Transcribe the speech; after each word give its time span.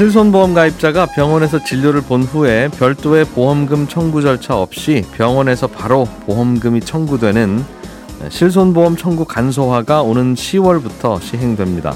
실손보험 0.00 0.54
가입자가 0.54 1.04
병원에서 1.04 1.62
진료를 1.62 2.00
본 2.00 2.22
후에 2.22 2.70
별도의 2.70 3.26
보험금 3.26 3.86
청구 3.86 4.22
절차 4.22 4.56
없이 4.56 5.04
병원에서 5.12 5.66
바로 5.66 6.06
보험금이 6.24 6.80
청구되는 6.80 7.62
실손보험 8.30 8.96
청구 8.96 9.26
간소화가 9.26 10.00
오는 10.00 10.34
10월부터 10.34 11.20
시행됩니다. 11.20 11.94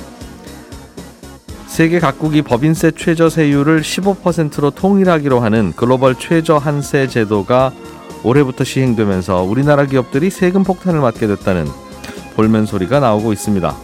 세계 1.66 1.98
각국이 1.98 2.42
법인세 2.42 2.90
최저 2.90 3.30
세율을 3.30 3.80
15%로 3.80 4.72
통일하기로 4.72 5.40
하는 5.40 5.72
글로벌 5.74 6.14
최저 6.14 6.58
한세 6.58 7.08
제도가 7.08 7.72
올해부터 8.22 8.64
시행되면서 8.64 9.44
우리나라 9.44 9.86
기업들이 9.86 10.28
세금 10.28 10.62
폭탄을 10.62 11.00
맞게 11.00 11.26
됐다는 11.26 11.66
볼멘 12.36 12.66
소리가 12.66 13.00
나오고 13.00 13.32
있습니다. 13.32 13.74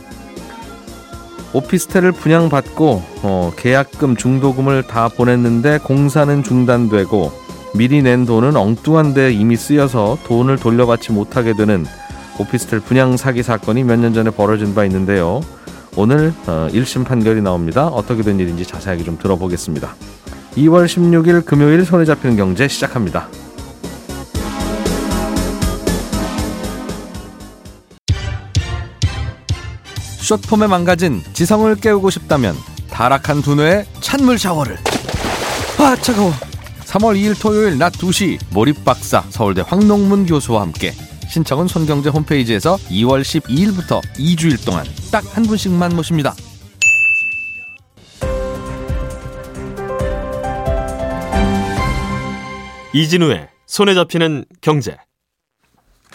오피스텔을 1.53 2.13
분양받고 2.13 3.03
어, 3.23 3.53
계약금 3.57 4.17
중도금을 4.17 4.85
다 4.85 5.09
보냈는데 5.09 5.79
공사는 5.79 6.43
중단되고 6.43 7.33
미리 7.75 8.03
낸 8.03 8.25
돈은 8.27 8.57
엉뚱한 8.57 9.15
데 9.15 9.33
이미 9.33 9.57
쓰여서 9.57 10.19
돈을 10.27 10.57
돌려받지 10.59 11.13
못하게 11.13 11.55
되는 11.55 11.85
오피스텔 12.39 12.81
분양 12.81 13.17
사기 13.17 13.43
사건이 13.43 13.85
몇 13.85 13.97
년 13.99 14.15
전에 14.15 14.31
벌어진 14.31 14.75
바 14.75 14.85
있는데요. 14.85 15.41
오늘 15.97 16.33
어, 16.47 16.69
1심 16.73 17.05
판결이 17.05 17.43
나옵니다. 17.43 17.89
어떻게 17.89 18.23
된 18.23 18.39
일인지 18.39 18.65
자세하게 18.65 19.03
좀 19.05 19.19
들어보겠습니다. 19.19 19.95
2월 20.57 20.87
16일 20.87 21.45
금요일 21.45 21.85
손에 21.85 22.05
잡히는 22.05 22.37
경제 22.37 22.69
시작합니다. 22.69 23.29
숏폼에 30.31 30.69
망가진 30.69 31.21
지성을 31.33 31.75
깨우고 31.75 32.11
싶다면 32.11 32.55
타락한 32.89 33.43
두뇌에 33.43 33.85
찬물 34.01 34.39
샤워를 34.39 34.77
아 35.79 35.97
차가워 35.97 36.31
3월 36.85 37.17
2일 37.17 37.41
토요일 37.41 37.79
낮 37.79 37.93
2시 37.95 38.39
몰입박사 38.51 39.25
서울대 39.31 39.63
황농문 39.67 40.27
교수와 40.27 40.61
함께 40.63 40.93
신청은 41.29 41.67
손경제 41.67 42.11
홈페이지에서 42.11 42.77
2월 42.77 43.23
12일부터 43.23 44.01
2주일 44.19 44.65
동안 44.65 44.85
딱 45.11 45.25
한 45.35 45.43
분씩만 45.45 45.97
모십니다. 45.97 46.35
이진우의 52.93 53.49
손에 53.67 53.95
잡히는 53.95 54.45
경제. 54.61 54.97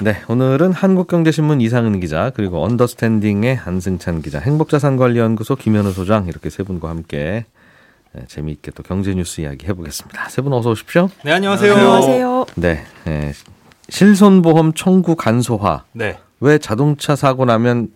네, 0.02 0.22
오늘은 0.28 0.74
한국경제신문 0.74 1.62
이상은 1.62 2.00
기자 2.02 2.32
그리고 2.36 2.64
언더스탠딩의 2.66 3.56
한승찬 3.56 4.22
기자, 4.22 4.40
행복자산관리연구소 4.40 5.56
김현우 5.56 5.92
소장 5.94 6.28
이렇게 6.28 6.50
세 6.50 6.64
분과 6.64 6.90
함께 6.90 7.46
네, 8.12 8.24
재미있게 8.28 8.72
또 8.72 8.84
경제 8.84 9.14
뉴스 9.14 9.40
이야기 9.42 9.66
해보겠습니다. 9.68 10.28
세 10.30 10.42
분 10.42 10.52
어서 10.54 10.72
오십시오. 10.72 11.10
네, 11.24 11.32
안녕하세요. 11.32 11.74
안녕하세요. 11.74 12.46
네, 12.56 12.84
네, 13.06 13.32
실손보험 13.88 14.74
청구 14.74 15.16
간소화. 15.16 15.84
네. 15.94 16.18
왜 16.42 16.58
자동차 16.58 17.16
사고 17.16 17.46
나면 17.46 17.90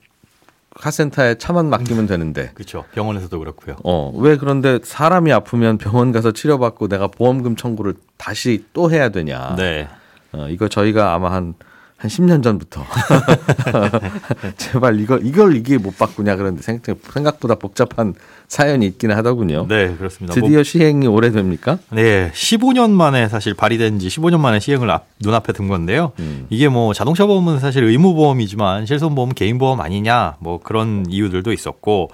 카센터에 0.76 1.36
차만 1.36 1.70
맡기면 1.70 2.08
되는데 2.08 2.52
그렇죠. 2.54 2.86
병원에서도 2.94 3.38
그렇고요. 3.38 3.76
어, 3.84 4.14
왜 4.16 4.38
그런데 4.38 4.80
사람이 4.82 5.34
아프면 5.34 5.78
병원 5.78 6.14
가서 6.14 6.32
치료받고 6.32 6.88
내가 6.88 7.08
보험금 7.08 7.58
청구를 7.58 7.96
다시 8.16 8.64
또 8.72 8.90
해야 8.90 9.10
되냐. 9.10 9.56
네. 9.58 9.90
어, 10.32 10.48
이거 10.50 10.70
저희가 10.70 11.14
아마 11.14 11.34
한, 11.34 11.56
한 12.00 12.10
10년 12.10 12.42
전부터. 12.42 12.86
제발 14.56 15.00
이걸, 15.02 15.26
이걸 15.26 15.56
이게 15.58 15.78
못 15.78 15.98
바꾸냐. 15.98 16.38
그런데 16.38 16.62
생각- 16.62 16.98
생각보다 17.12 17.56
복잡한 17.56 18.14
사연이 18.48 18.86
있기는 18.88 19.16
하더군요. 19.18 19.66
네, 19.68 19.94
그렇습니다. 19.98 20.34
드디어 20.34 20.64
시행이 20.64 21.08
오래됩니까? 21.08 21.78
뭐, 21.90 22.02
네, 22.02 22.32
15년 22.34 22.92
만에 22.92 23.28
사실 23.28 23.54
발의된 23.54 24.00
지 24.00 24.08
15년 24.08 24.40
만에 24.40 24.62
시행을 24.62 24.90
앞, 24.90 25.08
눈앞에 25.20 25.52
둔 25.52 25.68
건데요. 25.68 26.14
음. 26.20 26.48
이게 26.50 26.70
뭐 26.70 26.94
자동차 26.94 27.26
보험은 27.26 27.60
사실 27.60 27.84
의무 27.84 28.14
보험이지만 28.16 28.86
실손 28.86 29.14
보험은 29.14 29.36
개인 29.36 29.58
보험 29.58 29.82
아니냐 29.82 30.38
뭐 30.40 30.60
그런 30.62 31.06
이유들도 31.10 31.52
있었고 31.52 32.12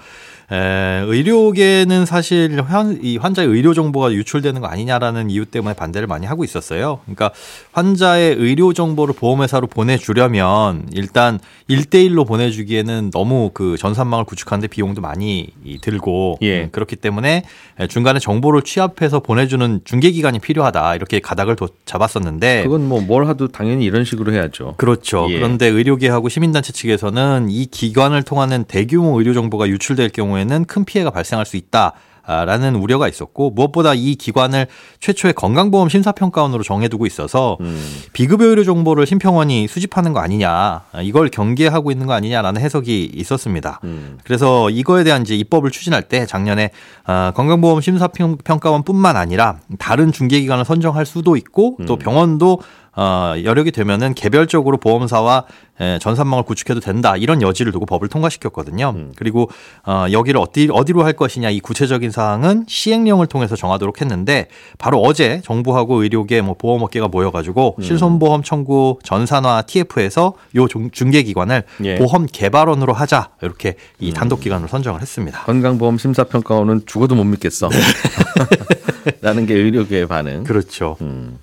에, 0.52 1.02
의료계는 1.06 2.06
사실 2.06 2.62
환, 2.68 3.00
이 3.02 3.18
환자의 3.18 3.48
의료 3.48 3.74
정보가 3.74 4.12
유출되는 4.14 4.62
거 4.62 4.68
아니냐라는 4.68 5.30
이유 5.30 5.46
때문에 5.46 5.74
반대를 5.76 6.08
많이 6.08 6.26
하고 6.26 6.44
있었어요. 6.44 7.00
그러니까 7.06 7.32
환자의 7.72 8.36
의료 8.36 8.74
정보를 8.74 9.16
보험회사로 9.16 9.68
보내주려면 9.68 10.88
일단 10.94 11.40
1대1로 11.70 12.28
보내주기에는 12.28 13.10
너무 13.12 13.50
그 13.54 13.76
전산망을 13.78 14.26
구축하는데 14.26 14.68
비용도 14.68 15.02
많이 15.02 15.48
이, 15.64 15.80
들고 15.80 16.38
예. 16.44 16.64
음, 16.64 16.70
그렇기 16.72 16.96
때문에 16.98 17.44
중간에 17.90 18.20
정보를 18.20 18.62
취합해서 18.62 19.20
보내주는 19.22 19.82
중개기관이 19.84 20.40
필요하다 20.40 20.96
이렇게 20.96 21.20
가닥을 21.20 21.56
둬- 21.56 21.70
잡았었는데 21.86 22.64
그건 22.64 22.88
뭐 22.88 23.06
뭘 23.06 23.28
하도 23.28 23.48
당연히 23.50 23.86
이런 23.86 24.04
식으로 24.04 24.34
해야죠. 24.34 24.74
그렇죠. 24.78 25.28
예. 25.30 25.36
그런데 25.36 25.68
의료계하고 25.68 26.28
시민단체 26.30 26.72
측에서는 26.74 27.48
이 27.52 27.66
기관을 27.68 28.24
통하는 28.24 28.64
대규모 28.64 29.20
의료 29.20 29.34
정보가 29.34 29.68
유출될 29.68 30.10
경우 30.10 30.35
에는 30.38 30.66
큰 30.66 30.86
피해가 30.86 31.12
발생할 31.12 31.46
수 31.46 31.58
있다. 31.58 31.94
라는 32.28 32.76
우려가 32.76 33.08
있었고 33.08 33.52
무엇보다 33.52 33.94
이 33.94 34.16
기관을 34.16 34.66
최초의 35.00 35.34
건강보험 35.34 35.90
심사평가원으로 35.90 36.64
정해두고 36.64 37.06
있어서 37.06 37.58
음. 37.62 37.80
비급여 38.14 38.46
의료 38.46 38.64
정보를 38.64 39.06
심평원이 39.06 39.68
수집하는 39.68 40.12
거 40.12 40.22
아니냐 40.22 40.82
이걸 41.04 41.30
경계하고 41.30 41.92
있는 41.92 42.08
거 42.08 42.14
아니냐라는 42.14 42.60
해석이 42.62 43.12
있었습니다. 43.14 43.80
음. 43.84 44.18
그래서 44.24 44.72
이거에 44.72 45.04
대한 45.04 45.22
이제 45.22 45.36
입법을 45.36 45.70
추진할 45.70 46.04
때 46.04 46.26
작년에 46.26 46.72
어, 47.06 47.32
건강보험 47.36 47.82
심사평가원뿐만 47.82 49.16
아니라 49.18 49.58
다른 49.78 50.12
중개기관을 50.12 50.66
선정할 50.66 51.06
수도 51.06 51.38
있고 51.38 51.78
또 51.86 51.94
음. 51.94 52.00
병원도 52.00 52.60
어, 52.96 53.34
여력이 53.44 53.72
되면은 53.72 54.14
개별적으로 54.14 54.78
보험사와 54.78 55.46
에, 55.82 56.00
전산망을 56.00 56.44
구축해도 56.46 56.80
된다 56.80 57.18
이런 57.18 57.42
여지를 57.42 57.74
두고 57.74 57.86
법을 57.86 58.08
통과시켰거든요. 58.08 58.94
음. 58.96 59.12
그리고 59.18 59.50
어, 59.86 60.06
여기를 60.10 60.40
어디 60.40 60.70
어디로 60.72 61.04
할 61.04 61.12
것이냐 61.14 61.50
이 61.50 61.60
구체적인 61.60 62.12
사항은 62.12 62.66
시행령을 62.70 63.28
통해서 63.28 63.58
정하도록 63.58 64.00
했는데 64.00 64.48
바로 64.78 65.02
어제 65.02 65.42
정부하고 65.44 66.02
의료계 66.04 66.42
뭐 66.42 66.56
보험업계가 66.58 67.10
모여가지고 67.10 67.76
음. 67.80 67.84
실손보험 67.84 68.44
청구 68.44 69.00
전산화 69.04 69.64
TF에서 69.64 70.34
요 70.56 70.68
중- 70.70 70.92
중개기관을 70.92 71.64
예. 71.84 71.96
보험 71.96 72.26
개발원으로 72.32 72.94
하자 72.94 73.32
이렇게 73.42 73.76
이 74.00 74.14
단독 74.14 74.40
기관으로 74.40 74.70
선정을 74.70 75.02
했습니다. 75.02 75.42
건강보험 75.44 75.98
심사평가원은 75.98 76.84
죽어도 76.86 77.16
못 77.16 77.26
믿겠어. 77.26 77.70
라는 79.22 79.46
게 79.46 79.54
의료계의 79.56 80.08
반응. 80.08 80.44
그렇죠. 80.46 80.96
음. 81.02 81.40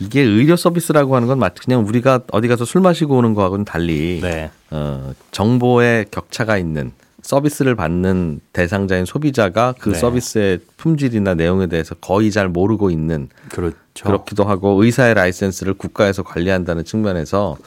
이게 0.00 0.22
의료 0.22 0.56
서비스라고 0.56 1.14
하는 1.14 1.28
건 1.28 1.38
마치 1.38 1.60
그냥 1.60 1.86
우리가 1.86 2.20
어디 2.32 2.48
가서 2.48 2.64
술 2.64 2.80
마시고 2.80 3.18
오는 3.18 3.34
거하고는 3.34 3.64
달리 3.64 4.20
네. 4.22 4.50
어, 4.70 5.12
정보의 5.30 6.06
격차가 6.10 6.56
있는 6.56 6.92
서비스를 7.22 7.74
받는 7.76 8.40
대상자인 8.52 9.04
소비자가 9.04 9.74
그 9.78 9.90
네. 9.90 9.98
서비스의 9.98 10.60
품질이나 10.78 11.34
내용에 11.34 11.66
대해서 11.66 11.94
거의 11.94 12.30
잘 12.30 12.48
모르고 12.48 12.90
있는 12.90 13.28
그렇죠. 13.50 13.76
그렇기도 14.02 14.44
하고 14.44 14.82
의사의 14.82 15.14
라이센스를 15.14 15.74
국가에서 15.74 16.22
관리한다는 16.22 16.84
측면에서 16.84 17.58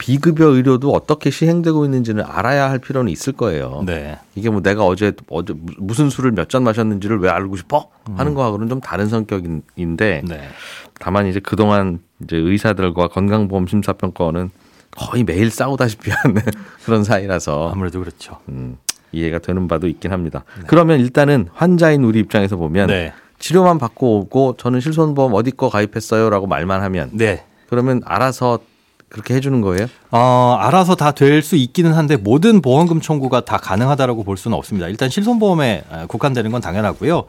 비급여 0.00 0.46
의료도 0.46 0.90
어떻게 0.92 1.28
시행되고 1.30 1.84
있는지는 1.84 2.24
알아야 2.26 2.70
할 2.70 2.78
필요는 2.78 3.12
있을 3.12 3.34
거예요. 3.34 3.82
네. 3.84 4.16
이게 4.34 4.48
뭐 4.48 4.62
내가 4.62 4.84
어제 4.86 5.12
어제 5.28 5.52
무슨 5.76 6.08
술을 6.08 6.32
몇 6.32 6.48
잔 6.48 6.64
마셨는지를 6.64 7.18
왜 7.20 7.28
알고 7.28 7.56
싶어 7.56 7.90
하는 8.16 8.32
거하고는 8.34 8.68
좀 8.70 8.80
다른 8.80 9.08
성격인데 9.08 10.22
네. 10.26 10.48
다만 10.98 11.26
이제 11.26 11.38
그동안 11.38 12.00
이제 12.24 12.36
의사들과 12.36 13.08
건강보험 13.08 13.66
심사평가원은 13.66 14.50
거의 14.96 15.22
매일 15.22 15.50
싸우다시피 15.50 16.10
하는 16.16 16.42
그런 16.84 17.04
사이라서 17.04 17.70
아무래도 17.70 18.00
그렇죠. 18.00 18.38
음, 18.48 18.78
이해가 19.12 19.38
되는 19.38 19.68
바도 19.68 19.86
있긴 19.86 20.12
합니다. 20.12 20.44
그러면 20.66 20.98
일단은 20.98 21.48
환자인 21.52 22.04
우리 22.04 22.18
입장에서 22.20 22.56
보면 22.56 22.86
네. 22.88 23.12
치료만 23.38 23.78
받고 23.78 24.18
오고 24.20 24.56
저는 24.58 24.80
실손보험 24.80 25.34
어디 25.34 25.50
거 25.50 25.68
가입했어요라고 25.68 26.46
말만 26.46 26.82
하면 26.82 27.10
네. 27.12 27.44
그러면 27.68 28.00
알아서 28.06 28.58
그렇게 29.10 29.34
해주는 29.34 29.60
거예요? 29.60 29.86
어, 30.12 30.56
알아서 30.60 30.94
다 30.94 31.10
될 31.12 31.42
수 31.42 31.56
있기는 31.56 31.92
한데 31.92 32.16
모든 32.16 32.62
보험금 32.62 33.00
청구가 33.00 33.44
다 33.44 33.56
가능하다라고 33.58 34.24
볼 34.24 34.36
수는 34.36 34.56
없습니다. 34.56 34.88
일단 34.88 35.10
실손보험에 35.10 35.82
에, 35.92 36.06
국한되는 36.06 36.50
건 36.52 36.60
당연하고요. 36.60 37.24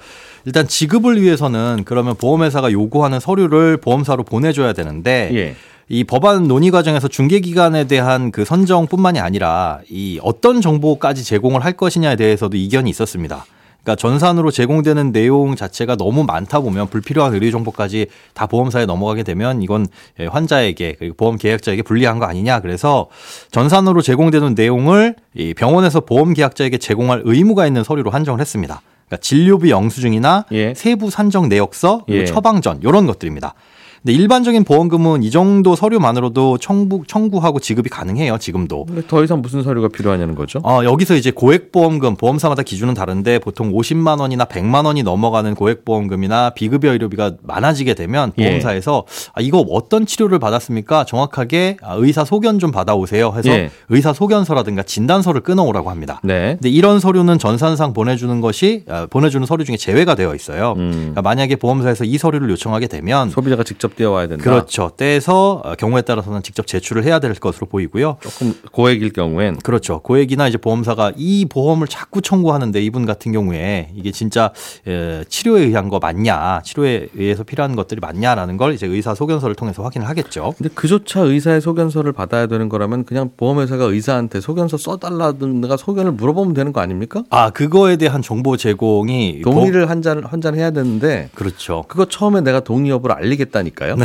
일단 0.45 0.67
지급을 0.67 1.21
위해서는 1.21 1.81
그러면 1.85 2.15
보험회사가 2.15 2.71
요구하는 2.71 3.19
서류를 3.19 3.77
보험사로 3.77 4.23
보내줘야 4.23 4.73
되는데 4.73 5.29
예. 5.33 5.55
이 5.89 6.03
법안 6.05 6.47
논의 6.47 6.71
과정에서 6.71 7.07
중개 7.09 7.39
기간에 7.41 7.83
대한 7.85 8.31
그 8.31 8.45
선정뿐만이 8.45 9.19
아니라 9.19 9.79
이 9.89 10.19
어떤 10.23 10.61
정보까지 10.61 11.23
제공을 11.25 11.65
할 11.65 11.73
것이냐에 11.73 12.15
대해서도 12.15 12.55
이견이 12.57 12.89
있었습니다. 12.91 13.45
그러니까 13.83 13.95
전산으로 13.99 14.51
제공되는 14.51 15.11
내용 15.11 15.55
자체가 15.55 15.95
너무 15.95 16.23
많다 16.23 16.59
보면 16.59 16.87
불필요한 16.87 17.33
의료 17.33 17.49
정보까지 17.51 18.07
다 18.33 18.45
보험사에 18.45 18.85
넘어가게 18.85 19.23
되면 19.23 19.61
이건 19.61 19.87
예, 20.19 20.27
환자에게 20.27 20.95
그리고 20.99 21.15
보험 21.15 21.37
계약자에게 21.37 21.81
불리한 21.81 22.19
거 22.19 22.25
아니냐. 22.25 22.59
그래서 22.59 23.07
전산으로 23.49 24.01
제공되는 24.01 24.53
내용을 24.53 25.15
이 25.33 25.53
병원에서 25.53 26.01
보험 26.01 26.33
계약자에게 26.33 26.77
제공할 26.77 27.23
의무가 27.25 27.65
있는 27.65 27.83
서류로 27.83 28.11
한정을 28.11 28.39
했습니다. 28.39 28.81
그러니까 29.07 29.17
진료비 29.17 29.71
영수증이나 29.71 30.45
예. 30.51 30.73
세부 30.73 31.09
산정 31.09 31.49
내역서, 31.49 32.05
예. 32.09 32.25
처방전 32.25 32.81
이런 32.83 33.07
것들입니다. 33.07 33.55
근데 34.03 34.13
일반적인 34.13 34.63
보험금은 34.63 35.21
이 35.21 35.29
정도 35.29 35.75
서류만으로도 35.75 36.57
청구, 36.57 37.03
청구하고 37.05 37.59
지급이 37.59 37.87
가능해요. 37.89 38.39
지금도. 38.39 38.85
근데 38.85 39.03
더 39.07 39.23
이상 39.23 39.43
무슨 39.43 39.61
서류가 39.61 39.89
필요하냐는 39.89 40.33
거죠? 40.33 40.59
어, 40.63 40.83
여기서 40.83 41.15
이제 41.15 41.29
고액 41.29 41.71
보험금, 41.71 42.15
보험사마다 42.15 42.63
기준은 42.63 42.95
다른데 42.95 43.37
보통 43.39 43.71
50만 43.71 44.19
원이나 44.19 44.45
100만 44.45 44.85
원이 44.85 45.03
넘어가는 45.03 45.53
고액 45.53 45.85
보험금이나 45.85 46.49
비급여 46.51 46.91
의료비가 46.93 47.33
많아지게 47.43 47.93
되면 47.93 48.33
예. 48.39 48.45
보험사에서 48.45 49.05
아, 49.33 49.41
이거 49.41 49.59
어떤 49.69 50.07
치료를 50.07 50.39
받았습니까? 50.39 51.03
정확하게 51.05 51.77
아, 51.83 51.93
의사 51.93 52.25
소견 52.25 52.57
좀 52.57 52.71
받아오세요 52.71 53.33
해서 53.37 53.49
예. 53.49 53.69
의사 53.89 54.13
소견서라든가 54.13 54.81
진단서를 54.81 55.41
끊어오라고 55.41 55.91
합니다. 55.91 56.19
네. 56.23 56.53
근데 56.53 56.69
이런 56.69 56.99
서류는 56.99 57.37
전산상 57.37 57.93
보내주는 57.93 58.41
것이 58.41 58.83
아, 58.89 59.05
보내주는 59.07 59.45
서류 59.45 59.63
중에 59.63 59.77
제외가 59.77 60.15
되어 60.15 60.33
있어요. 60.33 60.73
음. 60.77 60.91
그러니까 60.91 61.21
만약에 61.21 61.55
보험사에서 61.57 62.03
이 62.03 62.17
서류를 62.17 62.49
요청하게 62.49 62.87
되면 62.87 63.29
소비자가 63.29 63.63
직접 63.63 63.90
떼어와야 63.95 64.27
된다. 64.27 64.43
그렇죠. 64.43 64.91
떼서 64.97 65.61
어, 65.63 65.75
경우에 65.75 66.01
따라서는 66.01 66.43
직접 66.43 66.67
제출을 66.67 67.03
해야 67.03 67.19
될 67.19 67.33
것으로 67.33 67.67
보이고요. 67.67 68.17
조금 68.21 68.53
고액일 68.71 69.13
경우엔 69.13 69.57
그렇죠. 69.57 69.99
고액이나 70.01 70.47
이제 70.47 70.57
보험사가 70.57 71.13
이 71.15 71.45
보험을 71.45 71.87
자꾸 71.87 72.21
청구하는데 72.21 72.81
이분 72.81 73.05
같은 73.05 73.31
경우에 73.31 73.89
이게 73.95 74.11
진짜 74.11 74.51
에, 74.87 75.23
치료에 75.27 75.61
의한 75.63 75.89
거 75.89 75.99
맞냐, 75.99 76.61
치료에 76.63 77.07
의해서 77.15 77.43
필요한 77.43 77.75
것들이 77.75 77.99
맞냐라는 78.01 78.57
걸 78.57 78.73
이제 78.73 78.87
의사 78.87 79.13
소견서를 79.15 79.55
통해서 79.55 79.83
확인을 79.83 80.07
하겠죠. 80.09 80.53
근데 80.57 80.69
그조차 80.73 81.21
의사의 81.21 81.61
소견서를 81.61 82.11
받아야 82.13 82.47
되는 82.47 82.69
거라면 82.69 83.05
그냥 83.05 83.31
보험회사가 83.37 83.85
의사한테 83.85 84.39
소견서 84.41 84.77
써달라든가 84.77 85.77
소견을 85.77 86.11
물어보면 86.13 86.53
되는 86.53 86.73
거 86.73 86.81
아닙니까? 86.81 87.23
아 87.29 87.49
그거에 87.49 87.97
대한 87.97 88.21
정보 88.21 88.57
제공이 88.57 89.41
동의를 89.43 89.89
한잔 89.89 90.23
한잔 90.23 90.55
해야 90.55 90.71
되는데 90.71 91.29
그렇죠. 91.35 91.83
그거 91.87 92.05
처음에 92.05 92.41
내가 92.41 92.59
동의 92.61 92.91
여부를 92.91 93.15
알리겠다니까 93.15 93.80
요. 93.89 93.95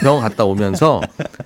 병원 0.00 0.22
갔다 0.22 0.44
오면서 0.44 1.00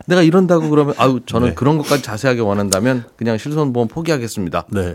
내가 0.06 0.22
이런다고 0.22 0.68
그러면 0.70 0.94
아유 0.98 1.20
저는 1.24 1.48
네. 1.48 1.54
그런 1.54 1.78
것까지 1.78 2.02
자세하게 2.02 2.40
원한다면 2.40 3.04
그냥 3.16 3.38
실손보험 3.38 3.88
포기하겠습니다. 3.88 4.66
네. 4.70 4.94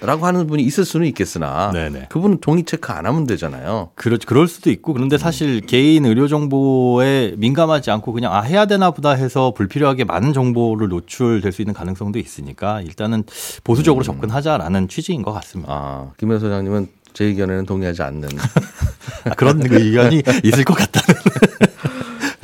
라고 0.00 0.26
하는 0.26 0.46
분이 0.46 0.62
있을 0.62 0.84
수는 0.84 1.06
있겠으나 1.08 1.70
네네. 1.72 2.06
그분은 2.10 2.38
동의 2.40 2.64
체크 2.64 2.92
안 2.92 3.06
하면 3.06 3.26
되잖아요. 3.26 3.90
그럴, 3.94 4.18
그럴 4.26 4.48
수도 4.48 4.70
있고 4.70 4.92
그런데 4.92 5.18
사실 5.18 5.60
개인 5.60 6.04
의료 6.04 6.28
정보에 6.28 7.34
민감하지 7.36 7.90
않고 7.90 8.12
그냥 8.12 8.34
아 8.34 8.40
해야 8.42 8.66
되나 8.66 8.90
보다 8.90 9.10
해서 9.10 9.52
불필요하게 9.54 10.04
많은 10.04 10.32
정보를 10.32 10.88
노출될 10.88 11.52
수 11.52 11.62
있는 11.62 11.74
가능성도 11.74 12.18
있으니까 12.18 12.80
일단은 12.80 13.24
보수적으로 13.64 14.04
접근하자라는 14.04 14.88
취지인 14.88 15.22
것 15.22 15.32
같습니다. 15.32 15.72
아, 15.72 16.10
김현 16.18 16.40
소장님은 16.40 16.88
제 17.12 17.24
의견에는 17.24 17.66
동의하지 17.66 18.02
않는. 18.02 18.28
아, 19.24 19.30
그런 19.30 19.60
의견이 19.62 20.22
있을 20.44 20.64
것 20.64 20.74
같다는. 20.74 21.20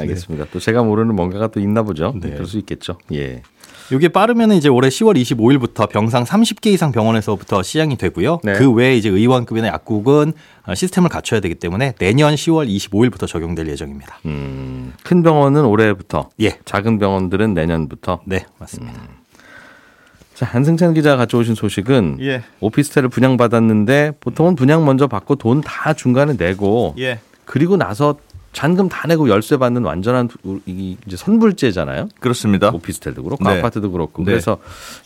알겠습니다. 0.08 0.46
또 0.52 0.58
제가 0.58 0.82
모르는 0.82 1.14
뭔가가 1.14 1.48
또 1.48 1.60
있나 1.60 1.82
보죠. 1.82 2.14
네. 2.20 2.30
그럴 2.30 2.46
수 2.46 2.58
있겠죠. 2.58 2.98
예. 3.12 3.42
이게 3.92 4.08
빠르면 4.08 4.50
이제 4.52 4.68
올해 4.68 4.88
10월 4.88 5.16
25일부터 5.16 5.88
병상 5.88 6.24
30개 6.24 6.66
이상 6.72 6.90
병원에서부터 6.90 7.62
시행이 7.62 7.96
되고요. 7.96 8.40
네. 8.42 8.54
그 8.54 8.72
외에 8.72 8.96
이제 8.96 9.08
의원급이나 9.08 9.68
약국은 9.68 10.32
어, 10.66 10.74
시스템을 10.74 11.08
갖춰야 11.08 11.38
되기 11.38 11.54
때문에 11.54 11.92
내년 11.98 12.34
10월 12.34 12.68
25일부터 12.68 13.28
적용될 13.28 13.68
예정입니다. 13.68 14.18
음, 14.26 14.92
큰 15.04 15.22
병원은 15.22 15.64
올해부터, 15.64 16.30
예. 16.40 16.58
작은 16.64 16.98
병원들은 16.98 17.54
내년부터. 17.54 18.20
네, 18.26 18.44
맞습니다. 18.58 19.00
자, 20.34 20.44
한승찬 20.46 20.92
기자가 20.94 21.16
가져오신 21.18 21.54
소식은 21.54 22.18
예. 22.20 22.42
오피스텔을 22.60 23.08
분양받았는데 23.08 24.14
보통은 24.20 24.54
분양 24.56 24.84
먼저 24.84 25.06
받고 25.06 25.36
돈 25.36 25.60
다 25.62 25.94
중간에 25.94 26.34
내고 26.36 26.94
예. 26.98 27.20
그리고 27.44 27.76
나서 27.76 28.16
잔금 28.56 28.88
다 28.88 29.06
내고 29.06 29.28
열쇠 29.28 29.58
받는 29.58 29.84
완전한 29.84 30.30
이 30.64 30.96
이제 31.06 31.14
선불제잖아요. 31.14 32.08
그렇습니다. 32.20 32.70
오피스텔도 32.70 33.22
그렇고 33.22 33.44
네. 33.44 33.58
아파트도 33.58 33.90
그렇고 33.90 34.24
네. 34.24 34.30
그래서 34.30 34.56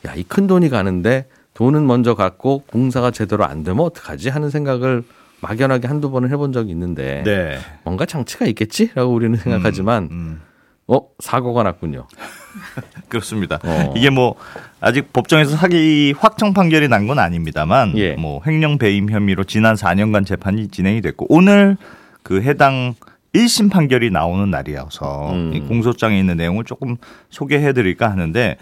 야 0.06 0.14
이 0.14 0.22
큰 0.22 0.46
돈이 0.46 0.68
가는데 0.68 1.26
돈은 1.54 1.84
먼저 1.84 2.14
갖고 2.14 2.62
공사가 2.68 3.10
제대로 3.10 3.44
안 3.44 3.64
되면 3.64 3.84
어떡하지 3.84 4.28
하는 4.28 4.50
생각을 4.50 5.02
막연하게 5.40 5.88
한두 5.88 6.12
번은 6.12 6.30
해본 6.30 6.52
적이 6.52 6.70
있는데 6.70 7.22
네. 7.24 7.58
뭔가 7.82 8.06
장치가 8.06 8.46
있겠지라고 8.46 9.12
우리는 9.12 9.36
생각하지만 9.36 10.08
음, 10.12 10.40
어 10.86 11.00
사고가 11.18 11.64
났군요. 11.64 12.06
그렇습니다. 13.08 13.58
어. 13.64 13.94
이게 13.96 14.10
뭐 14.10 14.36
아직 14.80 15.12
법정에서 15.12 15.56
사기 15.56 16.14
확정 16.16 16.54
판결이 16.54 16.86
난 16.86 17.08
건 17.08 17.18
아닙니다만 17.18 17.98
예. 17.98 18.12
뭐 18.14 18.40
횡령 18.46 18.78
배임 18.78 19.10
혐의로 19.10 19.42
지난 19.42 19.74
4년간 19.74 20.24
재판이 20.24 20.68
진행이 20.68 21.00
됐고 21.00 21.26
오늘 21.28 21.76
그 22.22 22.42
해당 22.42 22.94
1심 23.34 23.70
판결이 23.70 24.10
나오는 24.10 24.50
날이어서 24.50 25.32
음. 25.32 25.52
이 25.54 25.60
공소장에 25.60 26.18
있는 26.18 26.36
내용을 26.36 26.64
조금 26.64 26.96
소개해 27.30 27.72
드릴까 27.72 28.10
하는데 28.10 28.56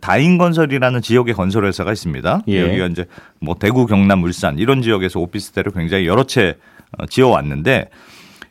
다인건설이라는 0.00 1.02
지역의 1.02 1.34
건설회사가 1.34 1.92
있습니다. 1.92 2.42
예. 2.48 2.62
여기가 2.62 2.86
이제 2.86 3.06
뭐 3.40 3.54
대구, 3.58 3.86
경남, 3.86 4.22
울산 4.22 4.58
이런 4.58 4.80
지역에서 4.80 5.20
오피스텔을 5.20 5.72
굉장히 5.74 6.06
여러 6.06 6.24
채 6.24 6.56
어, 6.98 7.06
지어 7.06 7.28
왔는데 7.28 7.90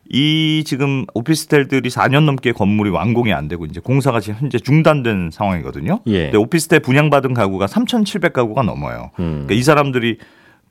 이 0.09 0.63
지금 0.65 1.05
오피스텔들이 1.13 1.89
4년 1.89 2.25
넘게 2.25 2.51
건물이 2.51 2.91
완공이 2.91 3.33
안 3.33 3.47
되고 3.47 3.65
이제 3.65 3.79
공사가 3.79 4.19
지금 4.19 4.35
현재 4.41 4.59
중단된 4.59 5.31
상황이거든요. 5.31 6.01
예. 6.05 6.23
근데 6.25 6.37
오피스텔 6.37 6.81
분양받은 6.81 7.33
가구가 7.33 7.65
3,700가구가 7.65 8.63
넘어요. 8.63 9.09
음. 9.19 9.45
그러니까 9.45 9.53
이 9.55 9.63
사람들이 9.63 10.17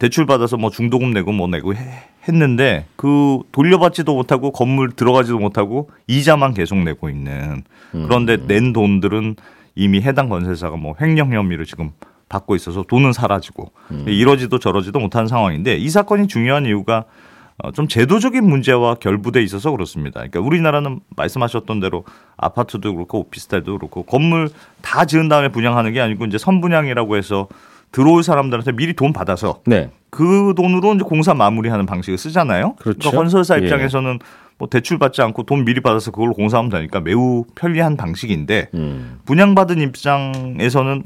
대출 0.02 0.26
받아서 0.26 0.56
뭐 0.56 0.68
중도금 0.70 1.12
내고 1.12 1.30
뭐 1.30 1.46
내고 1.46 1.76
해- 1.76 1.78
했는데 2.26 2.86
그 2.96 3.38
돌려받지도 3.52 4.12
못하고 4.12 4.50
건물 4.50 4.90
들어가지도 4.90 5.38
못하고 5.38 5.90
이자만 6.08 6.54
계속 6.54 6.78
내고 6.78 7.08
있는. 7.08 7.62
그런데 7.92 8.36
낸 8.48 8.72
돈들은 8.72 9.36
이미 9.76 10.00
해당 10.02 10.28
건설사가 10.28 10.76
뭐 10.76 10.96
횡령 11.00 11.32
혐의로 11.32 11.64
지금 11.64 11.90
받고 12.28 12.56
있어서 12.56 12.82
돈은 12.82 13.12
사라지고 13.12 13.70
이러지도 14.08 14.58
저러지도 14.58 14.98
못한 14.98 15.28
상황인데 15.28 15.76
이 15.76 15.88
사건이 15.88 16.26
중요한 16.26 16.66
이유가 16.66 17.04
어, 17.62 17.70
좀 17.70 17.86
제도적인 17.86 18.42
문제와 18.44 18.96
결부돼 18.96 19.40
있어서 19.44 19.70
그렇습니다. 19.70 20.14
그러니까 20.18 20.40
우리나라는 20.40 20.98
말씀하셨던 21.16 21.78
대로 21.78 22.04
아파트도 22.38 22.92
그렇고 22.94 23.20
오피스텔도 23.20 23.78
그렇고 23.78 24.02
건물 24.02 24.48
다 24.80 25.04
지은 25.04 25.28
다음에 25.28 25.48
분양하는 25.50 25.92
게 25.92 26.00
아니고 26.00 26.24
이제 26.24 26.38
선분양이라고 26.38 27.16
해서 27.16 27.46
들어올 27.92 28.22
사람들한테 28.22 28.72
미리 28.72 28.94
돈 28.94 29.12
받아서 29.12 29.60
네. 29.66 29.90
그 30.10 30.54
돈으로 30.56 30.94
이제 30.94 31.04
공사 31.04 31.34
마무리하는 31.34 31.86
방식을 31.86 32.18
쓰잖아요. 32.18 32.74
그렇죠. 32.78 32.98
그러니까 32.98 33.18
건설사 33.18 33.56
예. 33.58 33.62
입장에서는 33.62 34.18
뭐 34.58 34.68
대출 34.68 34.98
받지 34.98 35.22
않고 35.22 35.44
돈 35.44 35.64
미리 35.64 35.80
받아서 35.80 36.10
그걸로 36.10 36.34
공사하면 36.34 36.70
되니까 36.70 37.00
매우 37.00 37.44
편리한 37.54 37.96
방식인데 37.96 38.68
음. 38.74 39.18
분양받은 39.24 39.80
입장에서는 39.80 41.02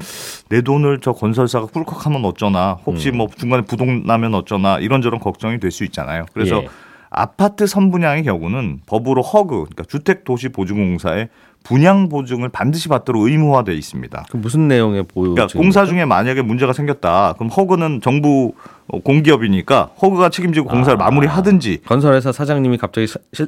내 0.49 0.61
돈을 0.61 0.99
저 1.01 1.11
건설사가 1.13 1.67
꿀꺽하면 1.67 2.23
어쩌나 2.25 2.77
혹시 2.85 3.09
음. 3.09 3.17
뭐 3.17 3.27
중간에 3.35 3.63
부동 3.63 4.03
나면 4.05 4.33
어쩌나 4.35 4.79
이런저런 4.79 5.19
걱정이 5.19 5.59
될 5.59 5.71
수 5.71 5.83
있잖아요. 5.85 6.25
그래서 6.33 6.63
예. 6.63 6.67
아파트 7.09 7.65
선분양의 7.67 8.23
경우는 8.23 8.81
법으로 8.85 9.21
허그 9.21 9.47
그러니까 9.47 9.83
주택도시보증공사에 9.85 11.29
분양 11.67 12.07
보증을 12.07 12.49
반드시 12.49 12.87
받도록 12.87 13.23
의무화돼 13.23 13.73
있습니다. 13.73 14.25
그 14.31 14.37
무슨 14.37 14.67
내용의 14.67 15.03
보유? 15.03 15.33
그러니까 15.33 15.57
공사 15.57 15.85
중에 15.85 16.05
만약에 16.05 16.41
문제가 16.41 16.71
생겼다. 16.73 17.33
그럼 17.37 17.49
허그는 17.49 18.01
정부 18.01 18.53
어, 18.87 19.01
공기업이니까 19.01 19.89
허그가 20.01 20.29
책임지고 20.29 20.69
공사를 20.69 20.99
아. 21.01 21.05
마무리하든지. 21.05 21.81
건설회사 21.85 22.31
사장님이 22.31 22.77
갑자기 22.77 23.05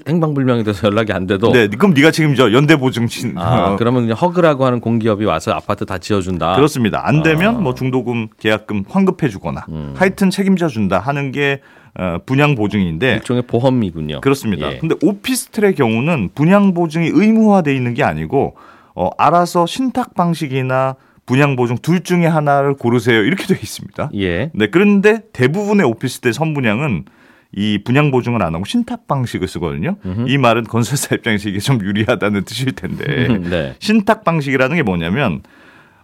행방불명이 0.07 0.65
돼서 0.65 0.87
연락이 0.87 1.13
안 1.13 1.27
돼도 1.27 1.53
네, 1.53 1.67
그럼 1.69 1.93
네가 1.93 2.11
책임져. 2.11 2.51
연대 2.51 2.75
보증신. 2.75 3.37
아, 3.37 3.69
어, 3.71 3.75
그러면 3.79 4.11
허그라고 4.11 4.65
하는 4.65 4.81
공기업이 4.81 5.23
와서 5.23 5.51
아파트 5.51 5.85
다 5.85 5.97
지어준다. 5.97 6.55
그렇습니다. 6.57 7.07
안 7.07 7.23
되면 7.23 7.55
아. 7.55 7.59
뭐 7.59 7.73
중도금, 7.73 8.27
계약금 8.37 8.83
환급해 8.89 9.29
주거나 9.29 9.65
음. 9.69 9.93
하여튼 9.95 10.29
책임져 10.29 10.67
준다 10.67 10.99
하는 10.99 11.31
게 11.31 11.61
어, 11.63 11.78
분양 12.25 12.55
보증인데 12.55 13.13
일종의 13.13 13.43
보험이군요. 13.43 14.21
그렇습니다. 14.21 14.71
예. 14.73 14.77
근데 14.77 14.95
오피스텔의 15.01 15.75
경우는 15.75 16.29
분양 16.35 16.73
보증이 16.73 17.09
의무화돼 17.13 17.75
있는 17.75 17.93
게 17.93 18.03
아니고 18.03 18.55
어, 18.95 19.09
알아서 19.17 19.65
신탁 19.65 20.13
방식이나 20.15 20.95
분양 21.25 21.55
보증 21.55 21.77
둘 21.77 22.01
중에 22.01 22.25
하나를 22.25 22.73
고르세요. 22.73 23.23
이렇게 23.23 23.45
돼 23.45 23.53
있습니다. 23.53 24.09
예. 24.15 24.51
네, 24.53 24.67
그런데 24.67 25.21
대부분의 25.31 25.85
오피스텔 25.85 26.33
선분양은 26.33 27.05
이 27.51 27.79
분양 27.83 28.11
보증을 28.11 28.43
안 28.43 28.53
하고 28.53 28.65
신탁 28.65 29.07
방식을 29.07 29.47
쓰거든요. 29.47 29.95
이 30.27 30.37
말은 30.37 30.65
건설사 30.65 31.15
입장에서 31.15 31.49
이게 31.49 31.59
좀 31.59 31.81
유리하다는 31.81 32.43
뜻일 32.45 32.73
텐데 32.73 33.27
네. 33.49 33.75
신탁 33.79 34.23
방식이라는 34.23 34.75
게 34.75 34.83
뭐냐면 34.83 35.41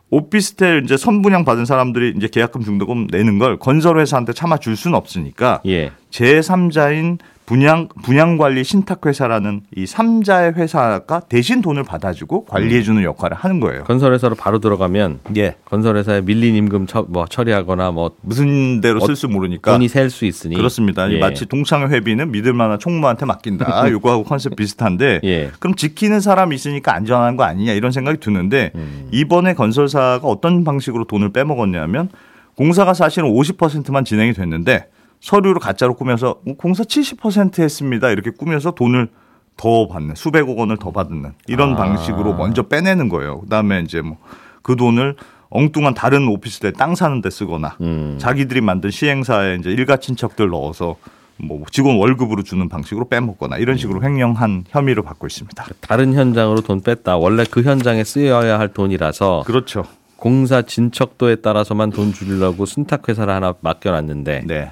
오피스텔 0.09 0.83
이제 0.83 0.97
선분양 0.97 1.45
받은 1.45 1.65
사람들이 1.65 2.13
이제 2.15 2.27
계약금 2.27 2.63
중도금 2.63 3.07
내는 3.11 3.39
걸 3.39 3.57
건설회사한테 3.57 4.33
참아 4.33 4.57
줄 4.57 4.75
수는 4.75 4.95
없으니까 4.95 5.61
예. 5.65 5.91
제3자인 6.11 7.17
분양 7.45 7.87
분양 8.03 8.37
관리 8.37 8.63
신탁 8.63 9.05
회사라는 9.05 9.61
이 9.75 9.85
3자의 9.85 10.55
회사가 10.55 11.21
대신 11.29 11.61
돈을 11.61 11.83
받아주고 11.83 12.45
관리해 12.45 12.81
주는 12.81 13.03
역할을 13.03 13.37
하는 13.37 13.59
거예요. 13.59 13.83
건설회사로 13.83 14.35
바로 14.35 14.59
들어가면 14.59 15.19
예. 15.37 15.55
건설회사에 15.65 16.21
밀린 16.21 16.55
임금 16.55 16.87
처, 16.87 17.05
뭐 17.07 17.25
처리하거나 17.25 17.91
뭐 17.91 18.11
무슨 18.21 18.81
대로 18.81 18.99
쓸 18.99 19.15
수 19.15 19.27
모르니까 19.27 19.71
돈이 19.71 19.87
셀 19.87 20.09
수 20.09 20.25
있으니 20.25 20.55
그렇습니다. 20.55 21.11
예. 21.11 21.19
마치 21.19 21.45
동창회 21.45 21.87
회비는 21.95 22.31
믿을 22.31 22.53
만한 22.53 22.79
총무한테 22.79 23.25
맡긴다. 23.25 23.89
요거하고 23.91 24.23
컨셉 24.23 24.55
비슷한데 24.55 25.21
예. 25.23 25.51
그럼 25.59 25.75
지키는 25.75 26.21
사람이 26.21 26.55
있으니까 26.55 26.95
안전한 26.95 27.37
거 27.37 27.43
아니냐 27.43 27.73
이런 27.73 27.91
생각이 27.91 28.19
드는데 28.19 28.71
음. 28.75 29.09
이번에 29.11 29.53
건설사가 29.53 30.21
어떤 30.23 30.63
방식으로 30.63 31.05
돈을 31.05 31.29
빼먹었냐면 31.29 32.09
공사가 32.55 32.93
사실은 32.93 33.29
50%만 33.29 34.05
진행이 34.05 34.33
됐는데 34.33 34.87
서류를 35.25 35.59
가짜로 35.59 35.95
꾸며서 35.95 36.41
어, 36.47 36.53
공사 36.57 36.83
70% 36.83 37.59
했습니다. 37.59 38.09
이렇게 38.09 38.31
꾸며서 38.31 38.71
돈을 38.71 39.09
더 39.57 39.87
받는 39.87 40.15
수백억 40.15 40.57
원을 40.57 40.77
더 40.77 40.91
받는 40.91 41.33
이런 41.47 41.73
아. 41.73 41.75
방식으로 41.75 42.35
먼저 42.35 42.63
빼내는 42.63 43.09
거예요. 43.09 43.41
그다음에 43.41 43.81
이제 43.81 44.01
뭐 44.01 44.17
그 44.65 44.75
돈을 44.75 45.15
엉뚱한 45.51 45.93
다른 45.93 46.27
오피스텔 46.27 46.73
땅 46.73 46.95
사는 46.95 47.21
데 47.21 47.29
쓰거나 47.29 47.77
음. 47.81 48.17
자기들이 48.19 48.61
만든 48.61 48.89
시행사에 48.89 49.57
이제 49.59 49.69
일가 49.69 49.97
친척들 49.97 50.49
넣어서 50.49 50.95
뭐 51.37 51.63
직원 51.69 51.97
월급으로 51.97 52.41
주는 52.41 52.67
방식으로 52.67 53.07
빼먹거나 53.07 53.57
이런 53.57 53.77
식으로 53.77 54.01
횡령한 54.01 54.65
혐의를 54.69 55.03
받고 55.03 55.27
있습니다. 55.27 55.65
다른 55.81 56.13
현장으로 56.13 56.61
돈 56.61 56.81
뺐다. 56.81 57.17
원래 57.17 57.45
그 57.49 57.61
현장에 57.61 58.03
쓰여야 58.03 58.57
할 58.57 58.69
돈이라서 58.69 59.43
그렇죠. 59.45 59.83
공사 60.15 60.63
진척도에 60.63 61.35
따라서만 61.37 61.91
돈 61.91 62.11
주려고 62.11 62.65
순탁 62.65 63.07
회사를 63.07 63.31
하나 63.31 63.53
맡겨놨는데 63.61 64.45
네. 64.47 64.71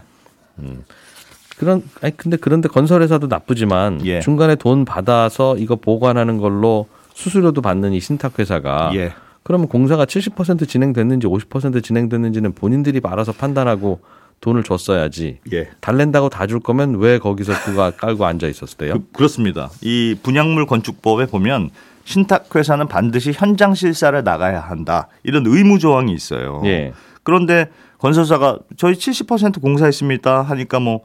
그런 1.57 1.83
아니 2.01 2.15
근데 2.17 2.37
그런데 2.37 2.67
건설회사도 2.67 3.27
나쁘지만 3.27 4.05
예. 4.05 4.19
중간에 4.19 4.55
돈 4.55 4.85
받아서 4.85 5.55
이거 5.57 5.75
보관하는 5.75 6.37
걸로 6.37 6.87
수수료도 7.13 7.61
받는 7.61 7.93
이 7.93 7.99
신탁 7.99 8.39
회사가 8.39 8.91
예. 8.95 9.13
그러면 9.43 9.67
공사가 9.67 10.05
70% 10.05 10.67
진행됐는지 10.67 11.27
50% 11.27 11.83
진행됐는지는 11.83 12.53
본인들이 12.53 13.01
알아서 13.03 13.33
판단하고 13.33 13.99
돈을 14.41 14.63
줬어야지. 14.63 15.39
예. 15.53 15.69
달랜다고 15.79 16.29
다 16.29 16.47
줄 16.47 16.59
거면 16.59 16.95
왜 16.95 17.17
거기서 17.19 17.53
그가 17.65 17.91
깔고 17.91 18.25
앉아 18.25 18.47
있었대요? 18.47 18.93
그, 18.93 19.03
그렇습니다. 19.13 19.69
이 19.81 20.15
분양물 20.21 20.65
건축법에 20.65 21.27
보면 21.27 21.69
신탁 22.05 22.53
회사는 22.53 22.87
반드시 22.87 23.31
현장 23.33 23.73
실사를 23.73 24.21
나가야 24.23 24.59
한다. 24.59 25.07
이런 25.23 25.45
의무 25.45 25.79
조항이 25.79 26.13
있어요. 26.13 26.61
예. 26.65 26.93
그런데 27.23 27.69
건설사가 28.07 28.59
저희 28.75 28.93
70% 28.95 29.61
공사했습니다 29.61 30.41
하니까 30.43 30.79
뭐 30.79 31.01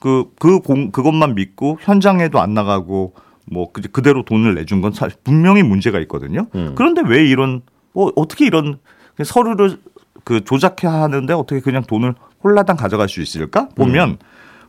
그 0.00 0.24
그 0.38 0.60
공 0.60 0.90
그것만 0.92 1.34
믿고 1.34 1.78
현장에도 1.82 2.40
안 2.40 2.54
나가고 2.54 3.12
뭐 3.52 3.70
그- 3.70 3.82
그대로 3.82 4.24
돈을 4.24 4.54
내준 4.54 4.80
건 4.80 4.92
사실 4.92 5.18
분명히 5.22 5.62
문제가 5.62 6.00
있거든요. 6.00 6.46
음. 6.54 6.72
그런데 6.74 7.02
왜 7.06 7.22
이런 7.26 7.60
뭐 7.92 8.10
어떻게 8.16 8.46
이런 8.46 8.78
서류를 9.22 9.76
그 10.24 10.42
조작해야 10.42 10.90
하는데 10.90 11.30
어떻게 11.34 11.60
그냥 11.60 11.82
돈을 11.82 12.14
홀라당 12.42 12.76
가져갈 12.76 13.10
수 13.10 13.20
있을까? 13.20 13.68
보면 13.76 14.16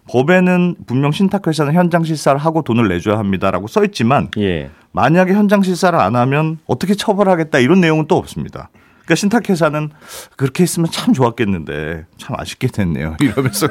법에는 0.10 0.76
분명 0.86 1.12
신탁회사는 1.14 1.74
현장 1.76 2.04
실사를 2.04 2.38
하고 2.38 2.62
돈을 2.62 2.90
내줘야 2.90 3.18
합니다라고 3.18 3.68
써 3.68 3.86
있지만 3.86 4.30
예. 4.38 4.70
만약에 4.92 5.32
현장 5.34 5.62
실사를 5.62 5.98
안 5.98 6.18
하면 6.18 6.58
어떻게 6.68 6.94
처벌하겠다 6.94 7.60
이런 7.60 7.80
내용은 7.80 8.06
또 8.10 8.18
없습니다. 8.18 8.70
그러니까 9.12 9.16
신탁회사는 9.16 9.90
그렇게 10.38 10.64
했으면 10.64 10.90
참 10.90 11.14
좋았겠는데 11.14 12.06
참 12.18 12.36
아쉽게 12.40 12.68
됐네요. 12.68 13.18
이러면서 13.22 13.68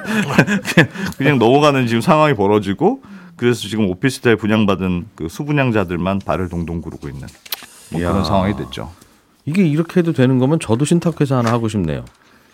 그냥, 1.16 1.38
넘어가는 1.38 1.87
지금 1.87 2.00
상황이 2.00 2.35
벌어지고 2.35 3.02
그래서 3.37 3.61
지금 3.61 3.88
오피스텔 3.88 4.37
분양받은 4.37 5.06
그 5.14 5.28
수분양자들만 5.28 6.20
발을 6.25 6.49
동동 6.49 6.82
구르고 6.82 7.09
있는 7.09 7.26
뭐. 7.90 8.00
그런 8.00 8.25
상황이 8.25 8.54
됐죠. 8.54 8.92
이게 9.47 9.66
이렇게 9.66 10.00
해도 10.00 10.12
되는 10.12 10.38
거면 10.38 10.61
저도 10.61 10.85
신탁 10.85 11.20
회사 11.20 11.38
하나 11.38 11.50
하고 11.50 11.68
싶네요. 11.68 12.04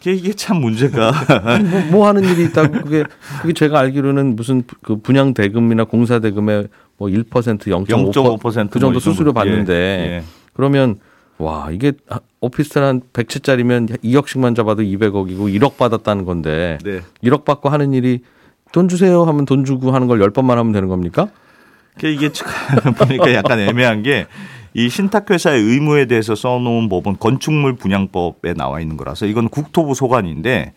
이게, 0.01 0.13
이게 0.13 0.33
참 0.35 0.59
문제가 0.59 1.11
뭐, 1.69 1.81
뭐 1.91 2.07
하는 2.07 2.23
일이 2.23 2.45
있다고 2.45 2.83
그게 2.85 3.05
그게 3.43 3.53
제가 3.53 3.81
알기로는 3.81 4.37
무슨 4.37 4.63
그 4.83 4.97
분양 4.97 5.35
대금이나 5.35 5.85
공사 5.85 6.21
대금의 6.21 6.69
뭐1% 7.01 7.29
0.5%, 7.29 7.87
0.5%그 8.13 8.79
정도 8.79 8.93
뭐 8.93 9.01
수수료 9.01 9.13
이 9.13 9.17
정도. 9.17 9.33
받는데 9.33 9.75
예, 9.75 10.17
예. 10.19 10.23
그러면 10.53 11.01
와 11.39 11.69
이게 11.71 11.93
오피스텔 12.41 12.83
한 12.83 13.03
100채짜리면 13.13 14.03
2억씩만 14.03 14.57
잡아도 14.57 14.83
200억이고 14.83 15.55
1억 15.55 15.77
받았다는 15.77 16.25
건데 16.25 16.79
네. 16.85 17.01
1억 17.23 17.45
받고 17.45 17.69
하는 17.69 17.93
일이 17.93 18.21
돈 18.73 18.89
주세요 18.89 19.25
하면 19.25 19.45
돈 19.45 19.65
주고 19.65 19.93
하는 19.93 20.07
걸 20.07 20.19
10번만 20.19 20.55
하면 20.57 20.73
되는 20.73 20.89
겁니까? 20.89 21.29
이게 22.03 22.31
참 22.33 22.49
보니까 22.99 23.33
약간 23.35 23.59
애매한 23.61 24.03
게 24.03 24.27
이 24.79 24.91
신탁회사의 24.91 25.63
의무에 25.63 26.05
대해서 26.05 26.35
써놓은 26.35 26.91
법은 26.91 27.17
건축물 27.19 27.77
분양법에 27.77 28.53
나와 28.53 28.79
있는 28.81 28.99
거라서 28.99 29.25
이건 29.25 29.49
국토부 29.49 29.95
소관인데 29.95 30.75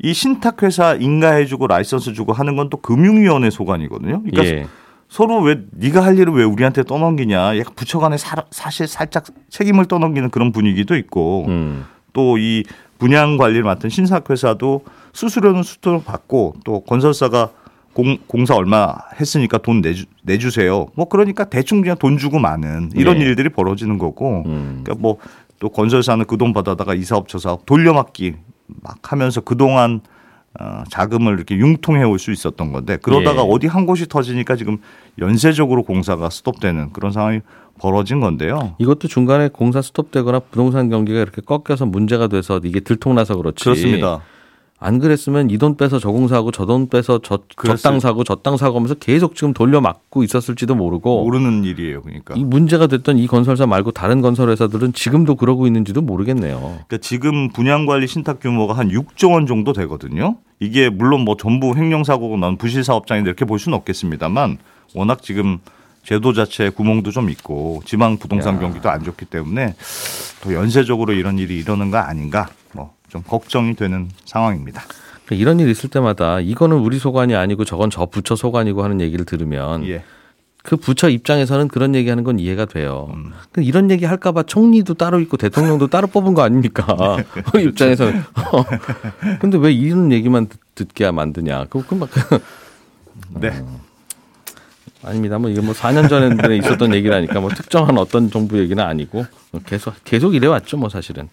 이 0.00 0.12
신탁회사 0.12 0.96
인가해주고 0.96 1.68
라이선스 1.68 2.14
주고 2.14 2.32
하는 2.32 2.56
건 2.56 2.68
또 2.68 2.78
금융위원회 2.78 3.50
소관이거든요. 3.50 4.22
그러니까 4.24 4.44
예. 4.44 4.66
서로 5.08 5.40
왜 5.40 5.60
네가 5.72 6.04
할 6.04 6.18
일을 6.18 6.32
왜 6.34 6.44
우리한테 6.44 6.84
떠넘기냐. 6.84 7.58
약간 7.58 7.74
부처간에 7.74 8.16
사, 8.16 8.36
사실 8.50 8.86
살짝 8.86 9.24
책임을 9.48 9.86
떠넘기는 9.86 10.30
그런 10.30 10.52
분위기도 10.52 10.96
있고 10.96 11.46
음. 11.48 11.86
또이 12.12 12.64
분양 12.98 13.36
관리를 13.36 13.62
맡은 13.62 13.88
신탁회사도 13.90 14.84
수수료는 15.12 15.62
수수료 15.62 16.02
받고 16.02 16.56
또 16.64 16.80
건설사가 16.80 17.50
공, 17.94 18.18
공사 18.26 18.54
얼마 18.54 18.94
했으니까 19.20 19.58
돈 19.58 19.80
내주, 19.80 20.04
내주세요. 20.22 20.88
뭐 20.94 21.08
그러니까 21.08 21.44
대충 21.44 21.80
그냥 21.80 21.96
돈 21.96 22.18
주고 22.18 22.38
마는 22.38 22.90
이런 22.94 23.18
네. 23.18 23.24
일들이 23.24 23.48
벌어지는 23.48 23.98
거고 23.98 24.42
음. 24.46 24.82
그러니까 24.84 24.94
뭐 25.00 25.18
또 25.58 25.68
건설사는 25.68 26.24
그 26.26 26.36
돈 26.36 26.52
받아다가 26.52 26.94
이 26.94 27.02
사업 27.02 27.28
저 27.28 27.38
사업 27.38 27.66
돌려막기 27.66 28.34
막 28.82 29.12
하면서 29.12 29.40
그동안 29.40 30.00
어, 30.60 30.82
자금을 30.90 31.34
이렇게 31.34 31.56
융통해 31.56 32.02
올 32.02 32.18
수 32.18 32.32
있었던 32.32 32.72
건데 32.72 32.98
그러다가 33.00 33.42
예. 33.42 33.46
어디 33.48 33.66
한 33.68 33.86
곳이 33.86 34.08
터지니까 34.08 34.56
지금 34.56 34.78
연쇄적으로 35.20 35.84
공사가 35.84 36.30
스톱되는 36.30 36.92
그런 36.92 37.12
상황이 37.12 37.40
벌어진 37.80 38.18
건데요. 38.20 38.74
이것도 38.78 39.06
중간에 39.06 39.48
공사 39.48 39.80
스톱되거나 39.80 40.40
부동산 40.40 40.88
경기가 40.90 41.20
이렇게 41.20 41.40
꺾여서 41.42 41.86
문제가 41.86 42.26
돼서 42.26 42.60
이게 42.64 42.80
들통나서 42.80 43.36
그렇지. 43.36 43.62
그렇습니다. 43.64 44.20
안 44.80 44.98
그랬으면 45.00 45.50
이 45.50 45.58
돈 45.58 45.76
빼서 45.76 45.98
저 45.98 46.10
공사하고 46.10 46.52
저 46.52 46.64
돈 46.64 46.88
빼서 46.88 47.18
저땅 47.20 47.98
사고 47.98 48.22
저땅 48.22 48.56
사고 48.56 48.76
하면서 48.76 48.94
계속 48.94 49.34
지금 49.34 49.52
돌려막고 49.52 50.22
있었을지도 50.22 50.76
모르고 50.76 51.24
모르는 51.24 51.64
일이에요, 51.64 52.02
그러니까. 52.02 52.34
이 52.36 52.44
문제가 52.44 52.86
됐던 52.86 53.18
이 53.18 53.26
건설사 53.26 53.66
말고 53.66 53.90
다른 53.90 54.20
건설 54.20 54.50
회사들은 54.50 54.92
지금도 54.92 55.34
그러고 55.34 55.66
있는지도 55.66 56.00
모르겠네요. 56.02 56.58
그러니까 56.60 56.98
지금 56.98 57.48
분양관리 57.50 58.06
신탁 58.06 58.38
규모가 58.40 58.74
한 58.74 58.88
6조 58.90 59.32
원 59.32 59.46
정도 59.46 59.72
되거든요. 59.72 60.36
이게 60.60 60.88
물론 60.90 61.22
뭐 61.22 61.36
전부 61.36 61.74
횡령사고가 61.76 62.36
난 62.36 62.56
부실 62.56 62.84
사업장인데 62.84 63.28
이렇게 63.28 63.44
볼 63.44 63.58
수는 63.58 63.76
없겠습니다만 63.78 64.58
워낙 64.94 65.22
지금 65.22 65.58
제도 66.04 66.32
자체에 66.32 66.70
구멍도 66.70 67.10
좀 67.10 67.28
있고 67.30 67.82
지방 67.84 68.16
부동산 68.16 68.54
야. 68.56 68.58
경기도 68.60 68.88
안 68.90 69.02
좋기 69.04 69.26
때문에 69.26 69.74
또 70.42 70.54
연쇄적으로 70.54 71.12
이런 71.12 71.38
일이 71.38 71.58
이러는 71.58 71.90
거 71.90 71.98
아닌가 71.98 72.42
뭐 72.42 72.54
좀 73.08 73.22
걱정이 73.22 73.74
되는 73.74 74.08
상황입니다. 74.24 74.82
그러니까 75.24 75.42
이런 75.42 75.60
일 75.60 75.68
있을 75.68 75.90
때마다 75.90 76.40
이거는 76.40 76.76
우리 76.78 76.98
소관이 76.98 77.34
아니고 77.34 77.64
저건 77.64 77.90
저 77.90 78.06
부처 78.06 78.36
소관이고 78.36 78.82
하는 78.82 79.00
얘기를 79.00 79.24
들으면 79.24 79.86
예. 79.86 80.02
그 80.62 80.76
부처 80.76 81.08
입장에서는 81.08 81.68
그런 81.68 81.94
얘기하는 81.94 82.24
건 82.24 82.38
이해가 82.38 82.66
돼요. 82.66 83.10
음. 83.14 83.32
이런 83.56 83.90
얘기 83.90 84.04
할까봐 84.04 84.42
총리도 84.42 84.94
따로 84.94 85.20
있고 85.20 85.36
대통령도 85.36 85.86
따로 85.86 86.06
뽑은 86.08 86.34
거 86.34 86.42
아닙니까? 86.42 86.84
그 87.52 87.60
입장에서는. 87.60 88.22
근데 89.40 89.56
왜 89.58 89.72
이런 89.72 90.12
얘기만 90.12 90.48
듣- 90.48 90.60
듣게 90.74 91.10
만드냐? 91.10 91.66
그, 91.70 91.84
그 91.86 91.94
막. 91.94 92.08
네. 93.40 93.52
아닙니다. 95.02 95.38
뭐 95.38 95.48
이게 95.48 95.60
뭐 95.60 95.72
4년 95.74 96.08
전에 96.08 96.56
있었던 96.56 96.94
얘기라니까 96.94 97.40
뭐 97.40 97.50
특정한 97.50 97.96
어떤 97.98 98.30
정부 98.30 98.58
얘기는 98.58 98.82
아니고 98.82 99.26
계속 99.64 99.94
계속 100.04 100.34
이래 100.34 100.46
왔죠, 100.48 100.76
뭐 100.76 100.88
사실은. 100.88 101.28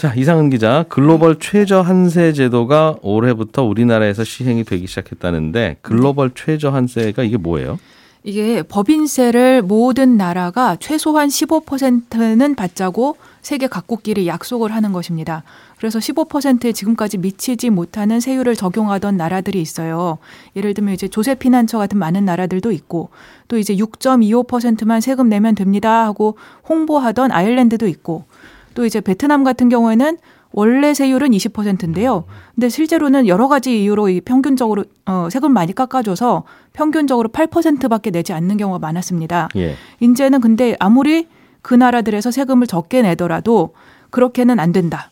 자, 0.00 0.14
이상은 0.14 0.48
기자, 0.48 0.86
글로벌 0.88 1.38
최저 1.38 1.82
한세 1.82 2.32
제도가 2.32 2.96
올해부터 3.02 3.64
우리나라에서 3.64 4.24
시행이 4.24 4.64
되기 4.64 4.86
시작했다는데 4.86 5.76
글로벌 5.82 6.30
최저 6.34 6.70
한세가 6.70 7.22
이게 7.22 7.36
뭐예요? 7.36 7.78
이게 8.22 8.62
법인세를 8.62 9.60
모든 9.60 10.16
나라가 10.16 10.76
최소한 10.76 11.28
15%는 11.28 12.54
받자고 12.54 13.16
세계 13.42 13.66
각국끼리 13.66 14.26
약속을 14.26 14.72
하는 14.72 14.92
것입니다. 14.92 15.42
그래서 15.76 15.98
15%에 15.98 16.72
지금까지 16.72 17.18
미치지 17.18 17.68
못하는 17.68 18.20
세율을 18.20 18.56
적용하던 18.56 19.18
나라들이 19.18 19.60
있어요. 19.60 20.16
예를 20.56 20.72
들면 20.72 20.94
이제 20.94 21.08
조세 21.08 21.34
피난처 21.34 21.76
같은 21.76 21.98
많은 21.98 22.24
나라들도 22.24 22.72
있고 22.72 23.10
또 23.48 23.58
이제 23.58 23.74
6.25%만 23.76 25.02
세금 25.02 25.28
내면 25.28 25.54
됩니다 25.54 26.04
하고 26.04 26.38
홍보하던 26.70 27.32
아일랜드도 27.32 27.86
있고 27.86 28.24
또 28.74 28.84
이제 28.84 29.00
베트남 29.00 29.44
같은 29.44 29.68
경우에는 29.68 30.18
원래 30.52 30.94
세율은 30.94 31.30
20%인데요. 31.30 32.24
근데 32.54 32.68
실제로는 32.68 33.28
여러 33.28 33.46
가지 33.46 33.82
이유로 33.82 34.08
이 34.08 34.20
평균적으로 34.20 34.84
어 35.06 35.28
세금 35.30 35.52
많이 35.52 35.72
깎아줘서 35.72 36.44
평균적으로 36.72 37.28
8%밖에 37.28 38.10
내지 38.10 38.32
않는 38.32 38.56
경우가 38.56 38.78
많았습니다. 38.80 39.48
예. 39.56 39.76
이제는 40.00 40.40
근데 40.40 40.74
아무리 40.80 41.28
그 41.62 41.74
나라들에서 41.74 42.30
세금을 42.30 42.66
적게 42.66 43.02
내더라도 43.02 43.74
그렇게는 44.10 44.58
안 44.58 44.72
된다. 44.72 45.10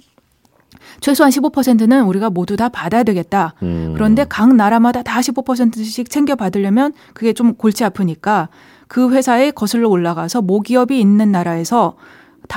최소한 1.01 1.31
15%는 1.31 2.03
우리가 2.05 2.31
모두 2.31 2.57
다 2.57 2.69
받아야 2.69 3.05
되겠다. 3.05 3.55
음. 3.63 3.93
그런데 3.95 4.25
각 4.29 4.55
나라마다 4.55 5.03
다 5.03 5.21
15%씩 5.21 6.11
챙겨 6.11 6.35
받으려면 6.35 6.93
그게 7.15 7.33
좀 7.33 7.55
골치 7.55 7.85
아프니까 7.85 8.49
그 8.89 9.13
회사에 9.13 9.51
거슬러 9.53 9.89
올라가서 9.89 10.43
모기업이 10.43 10.99
있는 10.99 11.31
나라에서 11.31 11.95
다 11.95 12.05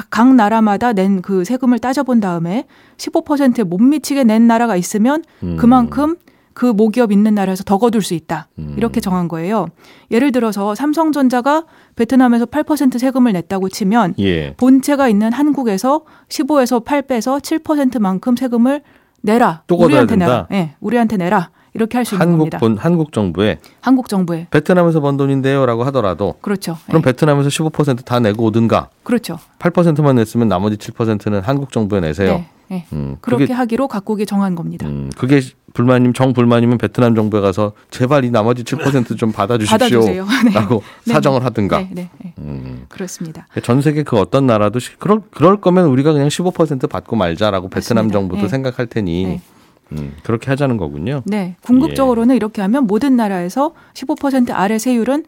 각 0.10 0.34
나라마다 0.36 0.94
낸 0.94 1.22
그 1.22 1.44
세금을 1.44 1.80
따져본 1.80 2.20
다음에 2.20 2.66
15%에 2.98 3.64
못 3.64 3.78
미치게 3.80 4.24
낸 4.24 4.48
나라가 4.48 4.76
있으면 4.76 5.24
음. 5.44 5.58
그만큼 5.58 6.16
그 6.54 6.66
모기업 6.66 7.12
있는 7.12 7.36
나라에서 7.36 7.64
더 7.64 7.78
거둘 7.78 8.02
수 8.02 8.14
있다. 8.14 8.48
음. 8.60 8.74
이렇게 8.78 9.00
정한 9.00 9.28
거예요. 9.28 9.68
예를 10.12 10.32
들어서 10.32 10.76
삼성전자가 10.76 11.66
베트남에서 11.96 12.46
8% 12.46 13.00
세금을 13.00 13.34
냈다고 13.34 13.70
치면 13.70 14.16
예. 14.20 14.54
본체가 14.58 15.08
있는 15.08 15.32
한국에서 15.32 16.02
15에서 16.30 16.84
8 16.84 17.04
빼서 17.04 17.38
7%만큼 17.38 18.36
세금을 18.36 18.82
내라. 19.22 19.64
우리한테? 19.70 20.16
내라. 20.18 20.48
예, 20.52 20.76
우리한테 20.80 21.18
내라. 21.18 21.52
이렇게 21.74 21.98
할 21.98 22.06
수 22.06 22.16
있는 22.16 22.26
한국 22.28 22.38
겁니다. 22.40 22.58
본 22.60 22.78
한국 22.78 23.14
정부에 23.14 23.60
한국 23.80 24.10
정부에. 24.10 24.48
베트남에서 24.52 25.00
번 25.00 25.18
돈인데요라고 25.18 25.84
하더라도 25.86 26.36
그렇죠. 26.42 26.78
예, 26.88 26.88
그럼 26.88 27.02
베트남에서 27.02 27.50
15%다 27.50 28.20
내고 28.20 28.46
오든가 28.46 28.90
그렇죠. 29.04 29.40
8%만 29.60 30.16
냈으면 30.16 30.48
나머지 30.48 30.78
7%는 30.78 31.42
한국 31.42 31.72
정부에 31.72 32.00
내세요. 32.02 32.34
네. 32.34 32.48
예. 32.72 32.86
음, 32.94 33.18
그렇게 33.20 33.44
그게 33.46 33.54
하기로 33.54 33.90
각국이 33.90 34.26
정한 34.26 34.56
겁니다. 34.56 34.88
음, 34.88 35.10
그게 35.18 35.42
불만님 35.74 36.14
정 36.14 36.32
불만이면 36.32 36.78
베트남 36.78 37.16
정부에 37.16 37.42
가서 37.42 37.74
제발 37.90 38.24
이 38.24 38.32
나머지 38.32 38.64
7%좀 38.64 39.32
받아주십시오. 39.34 39.78
받아주세요. 39.78 40.26
네. 40.48 40.54
라고 40.54 40.82
네, 41.06 41.14
사정을 41.14 41.44
하든가. 41.46 41.80
네, 41.80 41.90
네, 41.92 42.10
네. 42.24 42.34
음. 42.40 42.86
그렇습니다. 42.88 43.48
전 43.64 43.82
세계 43.82 44.04
그 44.04 44.18
어떤 44.18 44.46
나라도 44.48 44.80
시- 44.80 44.96
그럴 45.00 45.22
그럴 45.32 45.60
거면 45.60 45.86
우리가 45.88 46.14
그냥 46.14 46.30
15% 46.30 46.90
받고 46.90 47.16
말자라고 47.18 47.68
베트남 47.70 48.06
맞습니다. 48.08 48.20
정부도 48.20 48.42
네. 48.44 48.48
생각할 48.48 48.88
테니 48.88 49.24
네. 49.26 49.42
음, 49.92 50.14
그렇게 50.24 50.50
하자는 50.50 50.78
거군요. 50.78 51.22
네, 51.26 51.56
궁극적으로는 51.62 52.36
이렇게 52.36 52.62
하면 52.62 52.88
모든 52.88 53.16
나라에서 53.16 53.74
15% 53.94 54.52
아래 54.52 54.78
세율은 54.78 55.26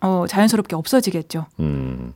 어, 0.00 0.26
자연스럽게 0.28 0.76
없어지겠죠. 0.76 1.46
음. 1.60 2.12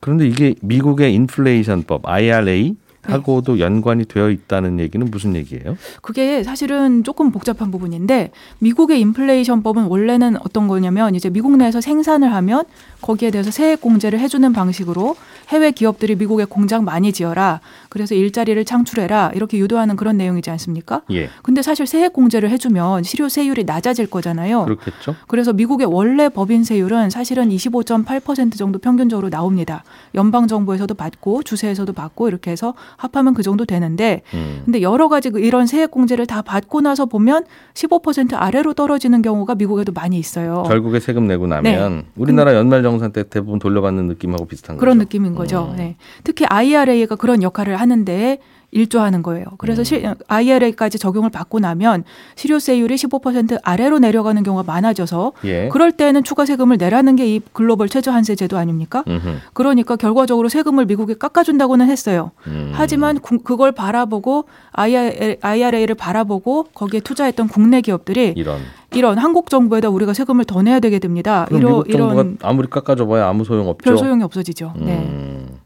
그런데 0.00 0.26
이게 0.26 0.54
미국의 0.62 1.14
인플레이션법 1.14 2.06
IRA 2.06 2.76
하고도 3.06 3.60
연관이 3.60 4.04
되어 4.04 4.30
있다는 4.30 4.80
얘기는 4.80 5.06
무슨 5.10 5.34
얘기예요? 5.36 5.76
그게 6.02 6.42
사실은 6.42 7.04
조금 7.04 7.30
복잡한 7.30 7.70
부분인데 7.70 8.30
미국의 8.58 9.00
인플레이션법은 9.00 9.84
원래는 9.84 10.36
어떤 10.38 10.68
거냐면 10.68 11.14
이제 11.14 11.30
미국 11.30 11.56
내에서 11.56 11.80
생산을 11.80 12.34
하면 12.34 12.64
거기에 13.00 13.30
대해서 13.30 13.50
세액 13.50 13.80
공제를 13.80 14.18
해주는 14.20 14.52
방식으로 14.52 15.16
해외 15.48 15.70
기업들이 15.70 16.16
미국에 16.16 16.44
공장 16.44 16.84
많이 16.84 17.12
지어라 17.12 17.60
그래서 17.88 18.14
일자리를 18.14 18.62
창출해라 18.64 19.32
이렇게 19.34 19.58
유도하는 19.58 19.96
그런 19.96 20.16
내용이지 20.16 20.50
않습니까? 20.50 21.02
예. 21.12 21.30
근데 21.42 21.62
사실 21.62 21.86
세액 21.86 22.12
공제를 22.12 22.50
해주면 22.50 23.02
실효 23.04 23.28
세율이 23.28 23.64
낮아질 23.64 24.08
거잖아요. 24.08 24.64
그렇겠죠. 24.64 25.14
그래서 25.28 25.52
미국의 25.52 25.86
원래 25.86 26.28
법인 26.28 26.64
세율은 26.64 27.10
사실은 27.10 27.48
25.8% 27.50 28.56
정도 28.56 28.78
평균적으로 28.78 29.30
나옵니다. 29.30 29.84
연방 30.14 30.46
정부에서도 30.46 30.92
받고 30.94 31.42
주세에서도 31.42 31.92
받고 31.92 32.28
이렇게 32.28 32.50
해서 32.50 32.74
합하면 32.96 33.34
그 33.34 33.42
정도 33.42 33.64
되는데 33.64 34.22
음. 34.34 34.62
근데 34.64 34.82
여러 34.82 35.08
가지 35.08 35.30
그 35.30 35.40
이런 35.40 35.66
세액 35.66 35.90
공제를 35.90 36.26
다 36.26 36.42
받고 36.42 36.80
나서 36.80 37.06
보면 37.06 37.44
15% 37.74 38.34
아래로 38.34 38.74
떨어지는 38.74 39.22
경우가 39.22 39.54
미국에도 39.54 39.92
많이 39.92 40.18
있어요. 40.18 40.64
결국에 40.66 41.00
세금 41.00 41.26
내고 41.26 41.46
나면 41.46 42.06
우리나라 42.16 42.54
연말정산 42.54 43.12
때 43.12 43.28
대부분 43.28 43.58
돌려받는 43.58 44.06
느낌하고 44.06 44.46
비슷한 44.46 44.76
그런 44.76 44.98
거죠. 44.98 45.04
느낌인 45.04 45.34
거죠. 45.34 45.68
음. 45.72 45.76
네. 45.76 45.96
특히 46.24 46.46
IRA가 46.48 47.16
그런 47.16 47.42
역할을 47.42 47.76
하는데 47.76 48.38
일조하는 48.70 49.22
거예요. 49.22 49.44
음. 49.50 49.56
그래서 49.58 49.84
실, 49.84 50.04
IRA까지 50.28 50.98
적용을 50.98 51.30
받고 51.30 51.60
나면 51.60 52.04
실효세율이 52.34 52.94
15% 52.96 53.58
아래로 53.62 53.98
내려가는 54.00 54.42
경우가 54.42 54.64
많아져서 54.70 55.32
예. 55.44 55.68
그럴 55.68 55.92
때는 55.92 56.24
추가 56.24 56.44
세금을 56.46 56.76
내라는 56.76 57.16
게 57.16 57.26
이 57.26 57.40
글로벌 57.52 57.88
최저한세 57.88 58.34
제도 58.36 58.56
아닙니까? 58.58 59.02
음흠. 59.08 59.28
그러니까 59.52 59.96
결과적으로 59.96 60.48
세금을 60.48 60.86
미국에 60.86 61.14
깎아준다고는 61.14 61.88
했어요. 61.88 62.30
음. 62.46 62.70
하지만 62.74 63.18
구- 63.18 63.38
그걸 63.40 63.72
바라보고 63.72 64.44
IRA를 64.72 65.94
바라보고 65.94 66.64
거기에 66.74 67.00
투자했던 67.00 67.48
국내 67.48 67.80
기업들이 67.80 68.34
이런. 68.36 68.60
이런 68.94 69.18
한국 69.18 69.50
정부에다 69.50 69.88
우리가 69.88 70.14
세금을 70.14 70.44
더 70.44 70.62
내야 70.62 70.78
되게 70.80 70.98
됩니다. 70.98 71.44
그럼 71.48 71.60
이런 71.60 71.72
미국 71.72 71.90
정부가 71.90 72.12
이런 72.22 72.38
아무리 72.42 72.68
깎아줘봐야 72.68 73.26
아무 73.28 73.44
소용 73.44 73.68
없죠. 73.68 73.82
별 73.84 73.98
소용이 73.98 74.22
없어지죠. 74.22 74.72
네. 74.76 74.92
음. 74.98 75.46
그렇게 75.48 75.65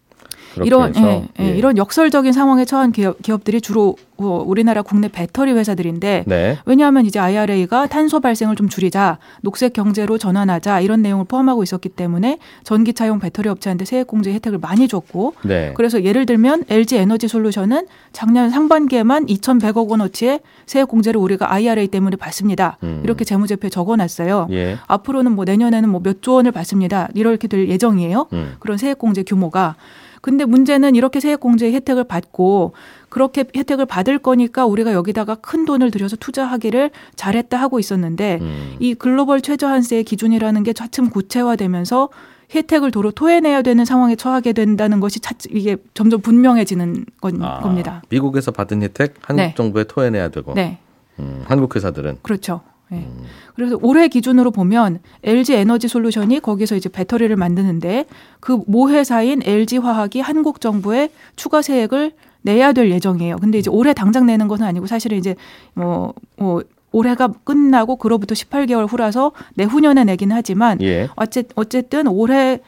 이런 0.65 0.95
예, 0.97 1.29
예, 1.39 1.45
예. 1.45 1.57
이런 1.57 1.77
역설적인 1.77 2.33
상황에 2.33 2.65
처한 2.65 2.93
기업, 2.93 3.21
기업들이 3.23 3.61
주로 3.61 3.97
어, 4.19 4.45
우리나라 4.47 4.83
국내 4.83 5.09
배터리 5.09 5.53
회사들인데 5.53 6.25
네. 6.27 6.59
왜냐하면 6.67 7.07
이제 7.07 7.19
IRA가 7.19 7.87
탄소 7.87 8.21
발생을 8.21 8.55
좀 8.55 8.69
줄이자, 8.69 9.19
녹색 9.41 9.73
경제로 9.73 10.19
전환하자 10.19 10.81
이런 10.81 11.01
내용을 11.01 11.25
포함하고 11.25 11.63
있었기 11.63 11.89
때문에 11.91 12.39
전기차용 12.65 13.19
배터리 13.19 13.49
업체한테 13.49 13.87
세액 13.87 14.07
공제 14.07 14.33
혜택을 14.35 14.59
많이 14.59 14.89
줬고 14.89 15.35
네. 15.45 15.73
그래서 15.75 16.05
예를 16.05 16.27
들면 16.27 16.65
LG 16.69 16.97
에너지 16.99 17.29
솔루션은 17.29 17.87
작년 18.13 18.51
상반기에만 18.51 19.25
2,100억 19.27 19.89
원어치의 19.89 20.41
세액 20.67 20.89
공제를 20.89 21.19
우리가 21.19 21.51
IRA 21.55 21.89
때문에 21.89 22.17
받습니다. 22.17 22.77
음. 22.83 23.01
이렇게 23.05 23.25
재무제표에 23.25 23.71
적어놨어요. 23.71 24.49
예. 24.51 24.77
앞으로는 24.87 25.33
뭐 25.33 25.45
내년에는 25.47 25.89
뭐 25.89 26.01
몇 26.01 26.21
조 26.21 26.35
원을 26.35 26.53
받습니다. 26.53 27.09
이렇게 27.15 27.49
될 27.49 27.69
예정이에요. 27.69 28.27
음. 28.35 28.57
그런 28.59 28.77
세액 28.77 28.99
공제 28.99 29.23
규모가. 29.23 29.77
근데 30.21 30.45
문제는 30.45 30.95
이렇게 30.95 31.21
세액 31.21 31.41
공제 31.41 31.73
혜택을 31.73 32.05
받고 32.05 32.73
그렇게 33.09 33.45
혜택을 33.55 33.87
받을 33.87 34.19
거니까 34.19 34.67
우리가 34.67 34.93
여기다가 34.93 35.37
큰 35.37 35.65
돈을 35.65 35.91
들여서 35.91 36.17
투자하기를 36.17 36.91
잘했다 37.17 37.59
하고 37.59 37.79
있었는데 37.79 38.39
음. 38.41 38.77
이 38.79 38.95
글로벌 38.95 39.41
최저한세의 39.41 40.05
기준이라는 40.05 40.63
게 40.63 40.73
차츰 40.73 41.11
구체화되면서 41.11 42.11
혜택을 42.55 42.91
도로 42.91 43.13
토해내야 43.13 43.63
되는 43.63 43.85
상황에 43.85 44.17
처하게 44.17 44.53
된다는 44.53 45.01
것이 45.01 45.21
차츰 45.21 45.57
이게 45.57 45.77
점점 45.95 46.21
분명해지는 46.21 47.07
건, 47.21 47.43
아, 47.43 47.61
겁니다. 47.61 48.03
미국에서 48.09 48.51
받은 48.51 48.83
혜택 48.83 49.15
한국 49.23 49.43
네. 49.43 49.55
정부에 49.57 49.85
토해내야 49.85 50.29
되고 50.31 50.55
네. 50.55 50.79
음, 51.19 51.45
한국 51.47 51.77
회사들은 51.77 52.19
그렇죠. 52.23 52.61
예. 52.93 53.07
그래서 53.55 53.79
올해 53.83 54.09
기준으로 54.09 54.51
보면 54.51 55.01
LG 55.23 55.55
에너지 55.55 55.87
솔루션이 55.89 56.41
거기서 56.41 56.77
이제 56.77 56.89
배터리를 56.89 57.35
만드는데 57.37 58.07
그 58.41 58.59
모 58.67 58.89
회사인 58.91 59.43
LG 59.45 59.79
화학이 59.79 60.21
한국 60.21 60.61
정부에 60.61 61.11
추가 61.37 61.63
세액을 61.63 62.13
내야 62.43 62.73
될 62.73 62.91
예정이에요. 62.91 63.37
근데 63.37 63.59
이제 63.59 63.71
올해 63.71 63.93
당장 63.93 64.27
내는 64.27 64.49
것은 64.49 64.65
아니고 64.65 64.87
사실은 64.87 65.19
이제 65.19 65.35
뭐, 65.75 66.15
뭐 66.37 66.63
올해가 66.93 67.29
끝나고 67.45 67.97
그로부터 67.97 68.35
18개월 68.35 68.91
후라서 68.91 69.33
내후년에 69.55 70.05
내긴 70.05 70.33
하지만 70.33 70.81
예. 70.83 71.09
어쨌, 71.17 71.47
어쨌든 71.55 72.07
올해에 72.07 72.61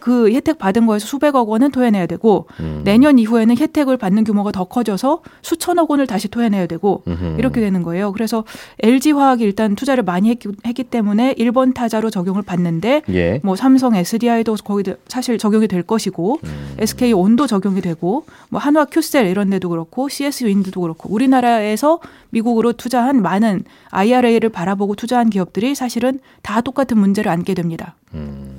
그 0.00 0.30
혜택 0.30 0.58
받은 0.58 0.86
거에서 0.86 1.06
수백억 1.06 1.48
원은 1.48 1.72
토해내야 1.72 2.06
되고 2.06 2.46
음. 2.60 2.82
내년 2.84 3.18
이후에는 3.18 3.58
혜택을 3.58 3.96
받는 3.96 4.24
규모가 4.24 4.52
더 4.52 4.64
커져서 4.64 5.22
수천억 5.42 5.90
원을 5.90 6.06
다시 6.06 6.28
토해내야 6.28 6.66
되고 6.66 7.02
음흠. 7.08 7.36
이렇게 7.38 7.60
되는 7.60 7.82
거예요. 7.82 8.12
그래서 8.12 8.44
LG 8.80 9.12
화학이 9.12 9.42
일단 9.42 9.74
투자를 9.74 10.04
많이 10.04 10.30
했기, 10.30 10.48
했기 10.64 10.84
때문에 10.84 11.34
일본 11.36 11.72
타자로 11.74 12.10
적용을 12.10 12.42
받는데 12.42 13.02
예. 13.10 13.40
뭐 13.42 13.56
삼성 13.56 13.96
SDI도 13.96 14.56
거기 14.64 14.84
사실 15.08 15.36
적용이 15.36 15.66
될 15.66 15.82
것이고 15.82 16.38
음. 16.44 16.74
SK 16.78 17.12
온도 17.12 17.46
적용이 17.46 17.80
되고 17.80 18.24
뭐 18.50 18.60
한화 18.60 18.84
큐셀 18.84 19.26
이런 19.26 19.50
데도 19.50 19.68
그렇고 19.68 20.08
CS 20.08 20.44
윈드도 20.44 20.80
그렇고 20.80 21.12
우리나라에서 21.12 21.98
미국으로 22.30 22.72
투자한 22.72 23.20
많은 23.22 23.64
IRA를 23.90 24.48
바라보고 24.48 24.94
투자한 24.94 25.30
기업들이 25.30 25.74
사실은 25.74 26.20
다 26.42 26.60
똑같은 26.60 26.98
문제를 26.98 27.30
안게 27.30 27.54
됩니다. 27.54 27.96
음. 28.14 28.51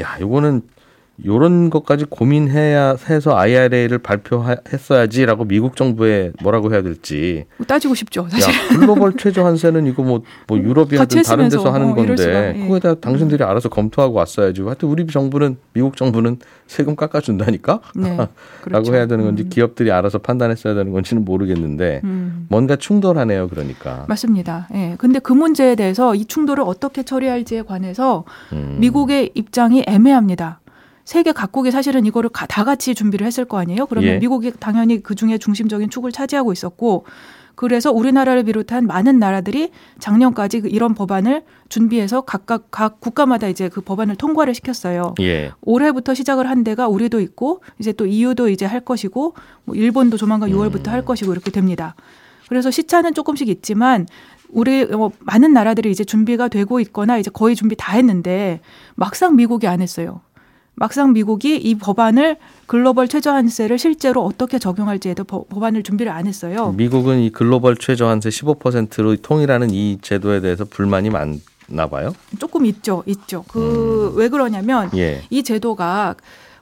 야, 0.00 0.16
요거는 0.20 0.62
요런 1.24 1.70
것까지 1.70 2.04
고민해야 2.04 2.96
해서 3.08 3.36
IRA를 3.36 3.98
발표했어야지라고 3.98 5.44
미국 5.44 5.76
정부에 5.76 6.32
뭐라고 6.42 6.72
해야 6.72 6.82
될지 6.82 7.44
따지고 7.66 7.94
싶죠, 7.94 8.26
사실. 8.30 8.52
야, 8.52 8.78
글로벌 8.78 9.14
최저 9.16 9.44
한세는 9.44 9.86
이거 9.86 10.02
뭐, 10.02 10.22
뭐 10.46 10.58
유럽이 10.58 10.96
하든 10.96 11.22
다른 11.22 11.48
데서 11.48 11.70
하는 11.70 11.86
어, 11.86 11.90
수가, 11.90 12.06
건데 12.06 12.54
예. 12.56 12.60
그거에다 12.60 12.94
당신들이 12.94 13.44
알아서 13.44 13.68
검토하고 13.68 14.14
왔어야지. 14.14 14.62
하여튼 14.62 14.88
우리 14.88 15.06
정부는 15.06 15.56
미국 15.72 15.96
정부는 15.96 16.38
세금 16.66 16.96
깎아준다니까? 16.96 17.80
네. 17.96 18.16
라고 18.16 18.30
그렇죠. 18.62 18.94
해야 18.94 19.06
되는 19.06 19.24
건지 19.24 19.48
기업들이 19.48 19.90
알아서 19.90 20.18
판단했어야 20.18 20.74
되는 20.74 20.92
건지는 20.92 21.24
모르겠는데 21.24 22.00
음. 22.04 22.46
뭔가 22.48 22.76
충돌하네요. 22.76 23.48
그러니까. 23.48 24.04
맞습니다. 24.08 24.68
예. 24.74 24.94
근데 24.98 25.18
그 25.18 25.32
문제에 25.32 25.74
대해서 25.74 26.14
이 26.14 26.24
충돌을 26.24 26.62
어떻게 26.66 27.02
처리할지에 27.02 27.62
관해서 27.62 28.24
음. 28.52 28.76
미국의 28.78 29.32
입장이 29.34 29.84
애매합니다. 29.86 30.59
세계 31.10 31.32
각국이 31.32 31.72
사실은 31.72 32.06
이거를 32.06 32.30
가- 32.30 32.46
다 32.46 32.62
같이 32.62 32.94
준비를 32.94 33.26
했을 33.26 33.44
거 33.44 33.58
아니에요? 33.58 33.86
그러면 33.86 34.10
예. 34.14 34.18
미국이 34.18 34.52
당연히 34.60 35.02
그 35.02 35.16
중에 35.16 35.38
중심적인 35.38 35.90
축을 35.90 36.12
차지하고 36.12 36.52
있었고, 36.52 37.04
그래서 37.56 37.90
우리나라를 37.90 38.44
비롯한 38.44 38.86
많은 38.86 39.18
나라들이 39.18 39.72
작년까지 39.98 40.60
그 40.60 40.68
이런 40.68 40.94
법안을 40.94 41.42
준비해서 41.68 42.20
각각 42.20 42.70
각 42.70 43.00
국가마다 43.00 43.48
이제 43.48 43.68
그 43.68 43.80
법안을 43.80 44.14
통과를 44.14 44.54
시켰어요. 44.54 45.16
예. 45.20 45.50
올해부터 45.62 46.14
시작을 46.14 46.48
한 46.48 46.62
데가 46.62 46.86
우리도 46.86 47.18
있고 47.18 47.60
이제 47.80 47.92
또 47.92 48.06
EU도 48.06 48.48
이제 48.48 48.64
할 48.64 48.78
것이고 48.78 49.34
뭐 49.64 49.74
일본도 49.74 50.16
조만간 50.16 50.50
6월부터 50.50 50.90
할 50.90 51.04
것이고 51.04 51.32
이렇게 51.32 51.50
됩니다. 51.50 51.96
그래서 52.48 52.70
시차는 52.70 53.14
조금씩 53.14 53.48
있지만 53.48 54.06
우리 54.48 54.82
어, 54.84 55.10
많은 55.18 55.52
나라들이 55.52 55.90
이제 55.90 56.04
준비가 56.04 56.46
되고 56.46 56.78
있거나 56.78 57.18
이제 57.18 57.32
거의 57.32 57.56
준비 57.56 57.74
다 57.76 57.94
했는데 57.94 58.60
막상 58.94 59.34
미국이 59.34 59.66
안 59.66 59.80
했어요. 59.80 60.20
막상 60.80 61.12
미국이 61.12 61.56
이 61.58 61.74
법안을 61.74 62.36
글로벌 62.66 63.06
최저한세를 63.06 63.78
실제로 63.78 64.24
어떻게 64.24 64.58
적용할지에도 64.58 65.24
법- 65.24 65.46
법안을 65.50 65.82
준비를 65.82 66.10
안 66.10 66.26
했어요. 66.26 66.72
미국은 66.74 67.18
이 67.20 67.28
글로벌 67.30 67.76
최저한세 67.76 68.30
15%로 68.30 69.14
통일하는 69.16 69.68
이 69.72 69.98
제도에 70.00 70.40
대해서 70.40 70.64
불만이 70.64 71.10
많나 71.10 71.86
봐요. 71.90 72.14
조금 72.38 72.64
있죠, 72.64 73.02
있죠. 73.04 73.42
그왜 73.48 74.30
그러냐면 74.30 74.88
예. 74.96 75.20
이 75.28 75.42
제도가 75.42 76.14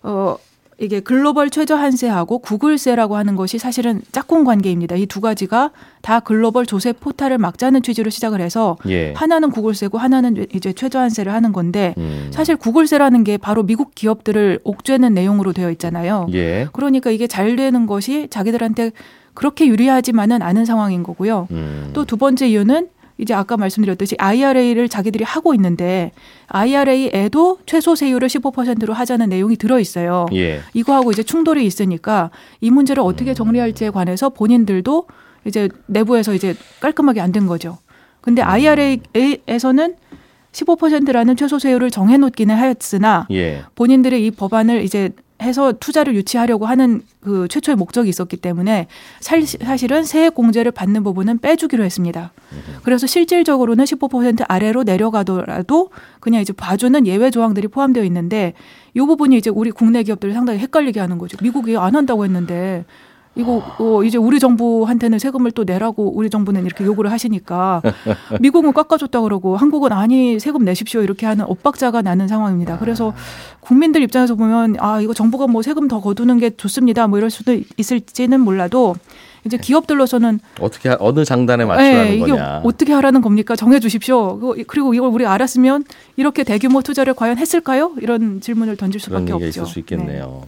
어 0.02 0.36
이게 0.80 1.00
글로벌 1.00 1.50
최저 1.50 1.74
한세하고 1.74 2.38
구글세라고 2.38 3.16
하는 3.16 3.34
것이 3.34 3.58
사실은 3.58 4.00
짝꿍 4.12 4.44
관계입니다. 4.44 4.94
이 4.94 5.06
두 5.06 5.20
가지가 5.20 5.70
다 6.02 6.20
글로벌 6.20 6.66
조세 6.66 6.92
포탈을 6.92 7.38
막자는 7.38 7.82
취지로 7.82 8.10
시작을 8.10 8.40
해서 8.40 8.76
예. 8.88 9.12
하나는 9.14 9.50
구글세고 9.50 9.98
하나는 9.98 10.46
이제 10.54 10.72
최저 10.72 11.00
한세를 11.00 11.32
하는 11.32 11.52
건데 11.52 11.94
음. 11.98 12.28
사실 12.30 12.56
구글세라는 12.56 13.24
게 13.24 13.38
바로 13.38 13.62
미국 13.64 13.94
기업들을 13.94 14.60
옥죄는 14.64 15.14
내용으로 15.14 15.52
되어 15.52 15.70
있잖아요. 15.72 16.26
예. 16.34 16.68
그러니까 16.72 17.10
이게 17.10 17.26
잘 17.26 17.56
되는 17.56 17.86
것이 17.86 18.28
자기들한테 18.30 18.92
그렇게 19.34 19.66
유리하지만은 19.66 20.42
않은 20.42 20.64
상황인 20.64 21.02
거고요. 21.02 21.48
음. 21.50 21.90
또두 21.94 22.16
번째 22.18 22.48
이유는 22.48 22.88
이제 23.18 23.34
아까 23.34 23.56
말씀드렸듯이 23.56 24.14
IRA를 24.18 24.88
자기들이 24.88 25.24
하고 25.24 25.52
있는데 25.54 26.12
IRA에도 26.46 27.58
최소 27.66 27.94
세율을 27.94 28.28
15%로 28.28 28.94
하자는 28.94 29.28
내용이 29.28 29.56
들어 29.56 29.80
있어요. 29.80 30.26
예. 30.32 30.60
이거하고 30.72 31.10
이제 31.10 31.22
충돌이 31.22 31.66
있으니까 31.66 32.30
이 32.60 32.70
문제를 32.70 33.02
어떻게 33.02 33.34
정리할지에 33.34 33.90
관해서 33.90 34.28
본인들도 34.30 35.06
이제 35.44 35.68
내부에서 35.86 36.32
이제 36.34 36.54
깔끔하게 36.80 37.20
안 37.20 37.32
된 37.32 37.46
거죠. 37.46 37.78
근데 38.20 38.40
IRA에서는 38.42 39.94
15%라는 40.52 41.36
최소 41.36 41.58
세율을 41.58 41.90
정해놓기는 41.90 42.54
하였으나 42.54 43.26
예. 43.30 43.62
본인들의 43.74 44.24
이 44.24 44.30
법안을 44.30 44.82
이제 44.82 45.10
해서 45.40 45.72
투자를 45.72 46.14
유치하려고 46.16 46.66
하는 46.66 47.02
그 47.20 47.46
최초의 47.48 47.76
목적이 47.76 48.08
있었기 48.10 48.36
때문에 48.38 48.88
살- 49.20 49.46
사실은 49.46 50.02
세액 50.04 50.34
공제를 50.34 50.72
받는 50.72 51.04
부분은 51.04 51.38
빼주기로 51.38 51.84
했습니다. 51.84 52.32
그래서 52.82 53.06
실질적으로는 53.06 53.84
15% 53.84 54.44
아래로 54.48 54.82
내려가더라도 54.82 55.90
그냥 56.20 56.42
이제 56.42 56.52
봐주는 56.52 57.06
예외 57.06 57.30
조항들이 57.30 57.68
포함되어 57.68 58.02
있는데 58.04 58.54
이 58.94 58.98
부분이 59.00 59.36
이제 59.36 59.50
우리 59.50 59.70
국내 59.70 60.02
기업들을 60.02 60.34
상당히 60.34 60.58
헷갈리게 60.58 60.98
하는 60.98 61.18
거죠. 61.18 61.36
미국이 61.40 61.76
안 61.76 61.94
한다고 61.94 62.24
했는데 62.24 62.84
이거 63.38 63.62
어, 63.78 64.02
이제 64.02 64.18
우리 64.18 64.40
정부한테는 64.40 65.18
세금을 65.20 65.52
또 65.52 65.62
내라고 65.64 66.12
우리 66.14 66.28
정부는 66.28 66.66
이렇게 66.66 66.84
요구를 66.84 67.12
하시니까 67.12 67.80
미국은 68.40 68.72
깎아줬다 68.72 69.20
그러고 69.20 69.56
한국은 69.56 69.92
아니 69.92 70.40
세금 70.40 70.64
내십시오 70.64 71.02
이렇게 71.02 71.24
하는 71.24 71.44
엇박자가 71.46 72.02
나는 72.02 72.26
상황입니다. 72.26 72.78
그래서 72.78 73.14
국민들 73.60 74.02
입장에서 74.02 74.34
보면 74.34 74.76
아 74.80 75.00
이거 75.00 75.14
정부가 75.14 75.46
뭐 75.46 75.62
세금 75.62 75.86
더 75.88 76.00
거두는 76.00 76.38
게 76.38 76.50
좋습니다 76.50 77.06
뭐 77.06 77.18
이럴 77.18 77.30
수도 77.30 77.56
있을지는 77.76 78.40
몰라도 78.40 78.96
이제 79.44 79.56
기업들로서는 79.56 80.40
어떻게 80.60 80.88
하- 80.88 80.96
어느 80.98 81.24
장단에 81.24 81.64
맞추라는 81.64 82.06
예, 82.10 82.14
이게 82.16 82.26
거냐. 82.32 82.62
어떻게 82.64 82.92
하라는 82.92 83.20
겁니까 83.22 83.54
정해 83.54 83.78
주십시오. 83.78 84.38
그리고 84.66 84.94
이걸 84.94 85.10
우리 85.10 85.24
알았으면 85.26 85.84
이렇게 86.16 86.42
대규모 86.42 86.82
투자를 86.82 87.14
과연 87.14 87.38
했을까요? 87.38 87.92
이런 88.00 88.40
질문을 88.40 88.76
던질 88.76 89.00
수밖에 89.00 89.22
얘기가 89.32 89.36
없죠. 89.36 89.46
있을 89.48 89.66
수 89.66 89.78
있겠네요. 89.78 90.42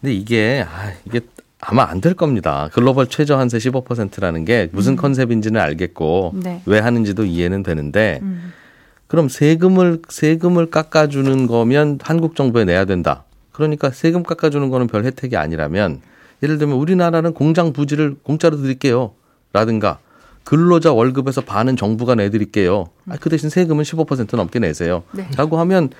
근데 0.00 0.12
이게 0.14 0.66
아, 0.68 0.90
이게 1.06 1.20
아마 1.60 1.88
안 1.88 2.00
될 2.00 2.14
겁니다. 2.14 2.70
글로벌 2.72 3.06
최저 3.06 3.36
한세 3.38 3.58
15%라는 3.58 4.44
게 4.44 4.68
무슨 4.72 4.96
컨셉인지는 4.96 5.60
알겠고 5.60 6.32
음. 6.34 6.40
네. 6.42 6.62
왜 6.66 6.78
하는지도 6.78 7.24
이해는 7.24 7.62
되는데 7.62 8.20
음. 8.22 8.52
그럼 9.06 9.28
세금을 9.28 10.00
세금을 10.08 10.70
깎아주는 10.70 11.46
거면 11.46 11.98
한국 12.02 12.36
정부에 12.36 12.64
내야 12.64 12.84
된다. 12.84 13.24
그러니까 13.52 13.90
세금 13.90 14.22
깎아주는 14.22 14.68
거는 14.70 14.86
별 14.86 15.04
혜택이 15.04 15.36
아니라면 15.36 16.00
예를 16.42 16.56
들면 16.56 16.76
우리나라는 16.76 17.34
공장 17.34 17.72
부지를 17.72 18.16
공짜로 18.22 18.56
드릴게요. 18.56 19.12
라든가 19.52 19.98
근로자 20.44 20.92
월급에서 20.92 21.42
반은 21.42 21.76
정부가 21.76 22.14
내드릴게요. 22.14 22.86
아, 23.08 23.16
그 23.20 23.28
대신 23.28 23.50
세금은 23.50 23.84
15% 23.84 24.36
넘게 24.36 24.58
내세요. 24.60 25.02
네. 25.12 25.28
라고 25.36 25.58
하면 25.58 25.90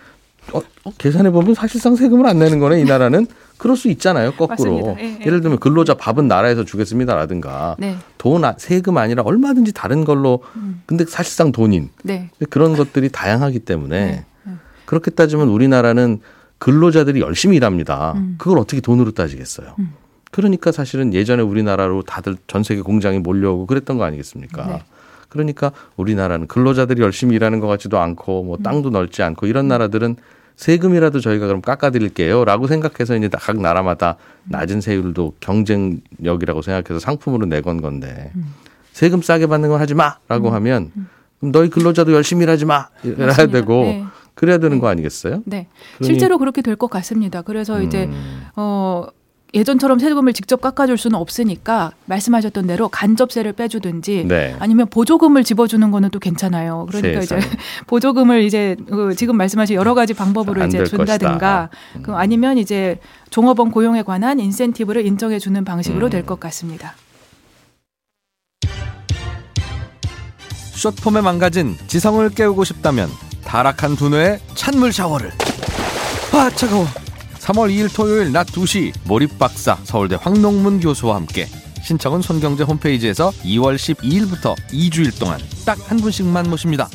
어, 0.53 0.61
어, 0.85 0.91
계산해 0.97 1.31
보면 1.31 1.55
사실상 1.55 1.97
세금을 1.97 2.27
안 2.27 2.39
내는 2.39 2.59
거네 2.61 2.81
이 2.81 2.85
나라는 2.85 3.27
그럴 3.61 3.77
수 3.77 3.89
있잖아요 3.91 4.33
거꾸로. 4.33 4.97
예, 4.99 5.05
예. 5.05 5.19
예 5.27 5.31
를 5.31 5.43
들면 5.43 5.59
근로자 5.59 5.95
밥은 5.95 6.27
나라에서 6.29 6.65
주겠습니다라든가 6.65 7.77
네. 7.79 7.97
돈 8.19 8.45
아- 8.45 8.55
세금 8.59 8.97
아니라 8.97 9.23
얼마든지 9.23 9.73
다른 9.73 10.05
걸로 10.05 10.43
근데 10.87 11.05
사실상 11.05 11.53
돈인 11.53 11.91
네. 12.03 12.31
그런 12.49 12.75
것들이 12.75 13.11
다양하기 13.11 13.61
때문에 13.61 14.25
네. 14.45 14.53
그렇게 14.87 15.11
따지면 15.11 15.49
우리나라는 15.49 16.21
근로자들이 16.59 17.21
열심히 17.21 17.57
일합니다. 17.57 18.15
음. 18.17 18.35
그걸 18.39 18.59
어떻게 18.59 18.81
돈으로 18.81 19.13
따지겠어요? 19.13 19.75
음. 19.79 19.93
그러니까 20.31 20.73
사실은 20.73 21.13
예전에 21.15 21.43
우리나라로 21.43 22.03
다들 22.03 22.37
전 22.47 22.63
세계 22.63 22.81
공장이 22.83 23.19
몰려오고 23.19 23.67
그랬던 23.67 23.99
거 23.99 24.05
아니겠습니까? 24.05 24.67
네. 24.67 24.83
그러니까 25.29 25.71
우리나라는 25.97 26.47
근로자들이 26.49 27.03
열심히 27.03 27.37
일하는 27.37 27.61
것 27.61 27.67
같지도 27.69 27.99
않고 27.99 28.43
뭐 28.43 28.57
땅도 28.59 28.91
넓지 28.91 29.23
않고 29.23 29.47
음. 29.47 29.49
이런 29.49 29.69
나라들은 29.69 30.17
세금이라도 30.61 31.21
저희가 31.21 31.47
그럼 31.47 31.63
깎아드릴게요라고 31.63 32.67
생각해서 32.67 33.17
이제 33.17 33.31
각 33.33 33.59
나라마다 33.59 34.17
낮은 34.45 34.83
세율도 34.83 35.37
경쟁력이라고 35.41 36.61
생각해서 36.61 36.99
상품으로 37.01 37.47
내건 37.47 37.81
건데 37.81 38.31
음. 38.37 38.55
세금 38.93 39.23
싸게 39.23 39.47
받는 39.47 39.71
건 39.71 39.81
하지 39.81 39.95
마라고 39.95 40.51
하면 40.51 40.93
그럼 41.39 41.53
너희 41.53 41.71
근로자도 41.71 42.13
열심히 42.13 42.43
일하지 42.43 42.67
마 42.67 42.89
이래야. 43.03 43.33
되고 43.47 43.85
네. 43.85 44.05
그래야 44.35 44.59
되는 44.59 44.81
거 44.81 44.89
아니겠어요? 44.89 45.43
네. 45.47 45.67
실제로 46.03 46.37
그렇게 46.37 46.61
될 46.61 46.77
것 46.77 46.91
같습니다. 46.91 47.41
그래서 47.41 47.81
이제 47.81 48.05
음. 48.05 48.43
어 48.55 49.07
예전처럼 49.53 49.99
세금을 49.99 50.33
직접 50.33 50.61
깎아줄 50.61 50.97
수는 50.97 51.19
없으니까 51.19 51.93
말씀하셨던 52.07 52.67
대로 52.67 52.89
간접세를 52.89 53.53
빼주든지 53.53 54.25
네. 54.29 54.55
아니면 54.59 54.87
보조금을 54.89 55.45
집어주는 55.45 55.91
거는 55.91 56.11
또 56.11 56.19
괜찮아요. 56.19 56.87
그러니까 56.89 57.21
세상에. 57.21 57.41
이제 57.41 57.51
보조금을 57.87 58.43
이제 58.45 58.77
그 58.89 59.15
지금 59.17 59.37
말씀하신 59.37 59.77
여러 59.77 59.95
가지 59.95 60.15
방법으로 60.15 60.63
안 60.63 60.69
이제 60.69 60.79
될 60.79 60.87
준다든가. 60.87 61.71
음. 61.97 62.03
그 62.03 62.15
아니면 62.15 62.59
이제 62.59 62.99
종업원 63.31 63.71
고용에 63.71 64.03
관한 64.03 64.39
인센티브를 64.39 65.05
인정해 65.07 65.39
주는 65.39 65.65
방식으로 65.65 66.07
음. 66.07 66.11
될것 66.11 66.39
같습니다. 66.41 66.95
숏폼에 70.75 71.21
망가진 71.21 71.77
지성을 71.89 72.27
깨우고 72.31 72.65
싶다면 72.65 73.11
타락한 73.45 73.97
두뇌의 73.97 74.41
찬물 74.55 74.93
샤워를 74.93 75.31
아 76.33 76.49
차가워 76.51 76.87
3월 77.41 77.71
2일 77.71 77.95
토요일 77.95 78.33
낮 78.33 78.47
2시 78.49 78.93
몰입박사 79.05 79.79
서울대 79.85 80.17
황농문 80.21 80.81
교수와 80.81 81.17
함께. 81.17 81.47
신청은 81.83 82.21
손경제 82.23 82.63
홈페이지에서 82.63 83.31
2월 83.43 83.77
12일부터 83.77 84.55
2주일 84.71 85.19
동안 85.19 85.41
딱 85.65 85.79
한 85.89 85.99
분씩만 85.99 86.49
모십니다. 86.51 86.89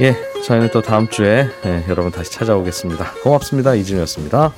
예 0.00 0.16
저희는 0.44 0.70
또 0.72 0.82
다음 0.82 1.08
주에 1.08 1.48
예, 1.66 1.84
여러분 1.88 2.10
다시 2.10 2.32
찾아오겠습니다. 2.32 3.12
고맙습니다. 3.22 3.74
이진우였습니다 3.74 4.52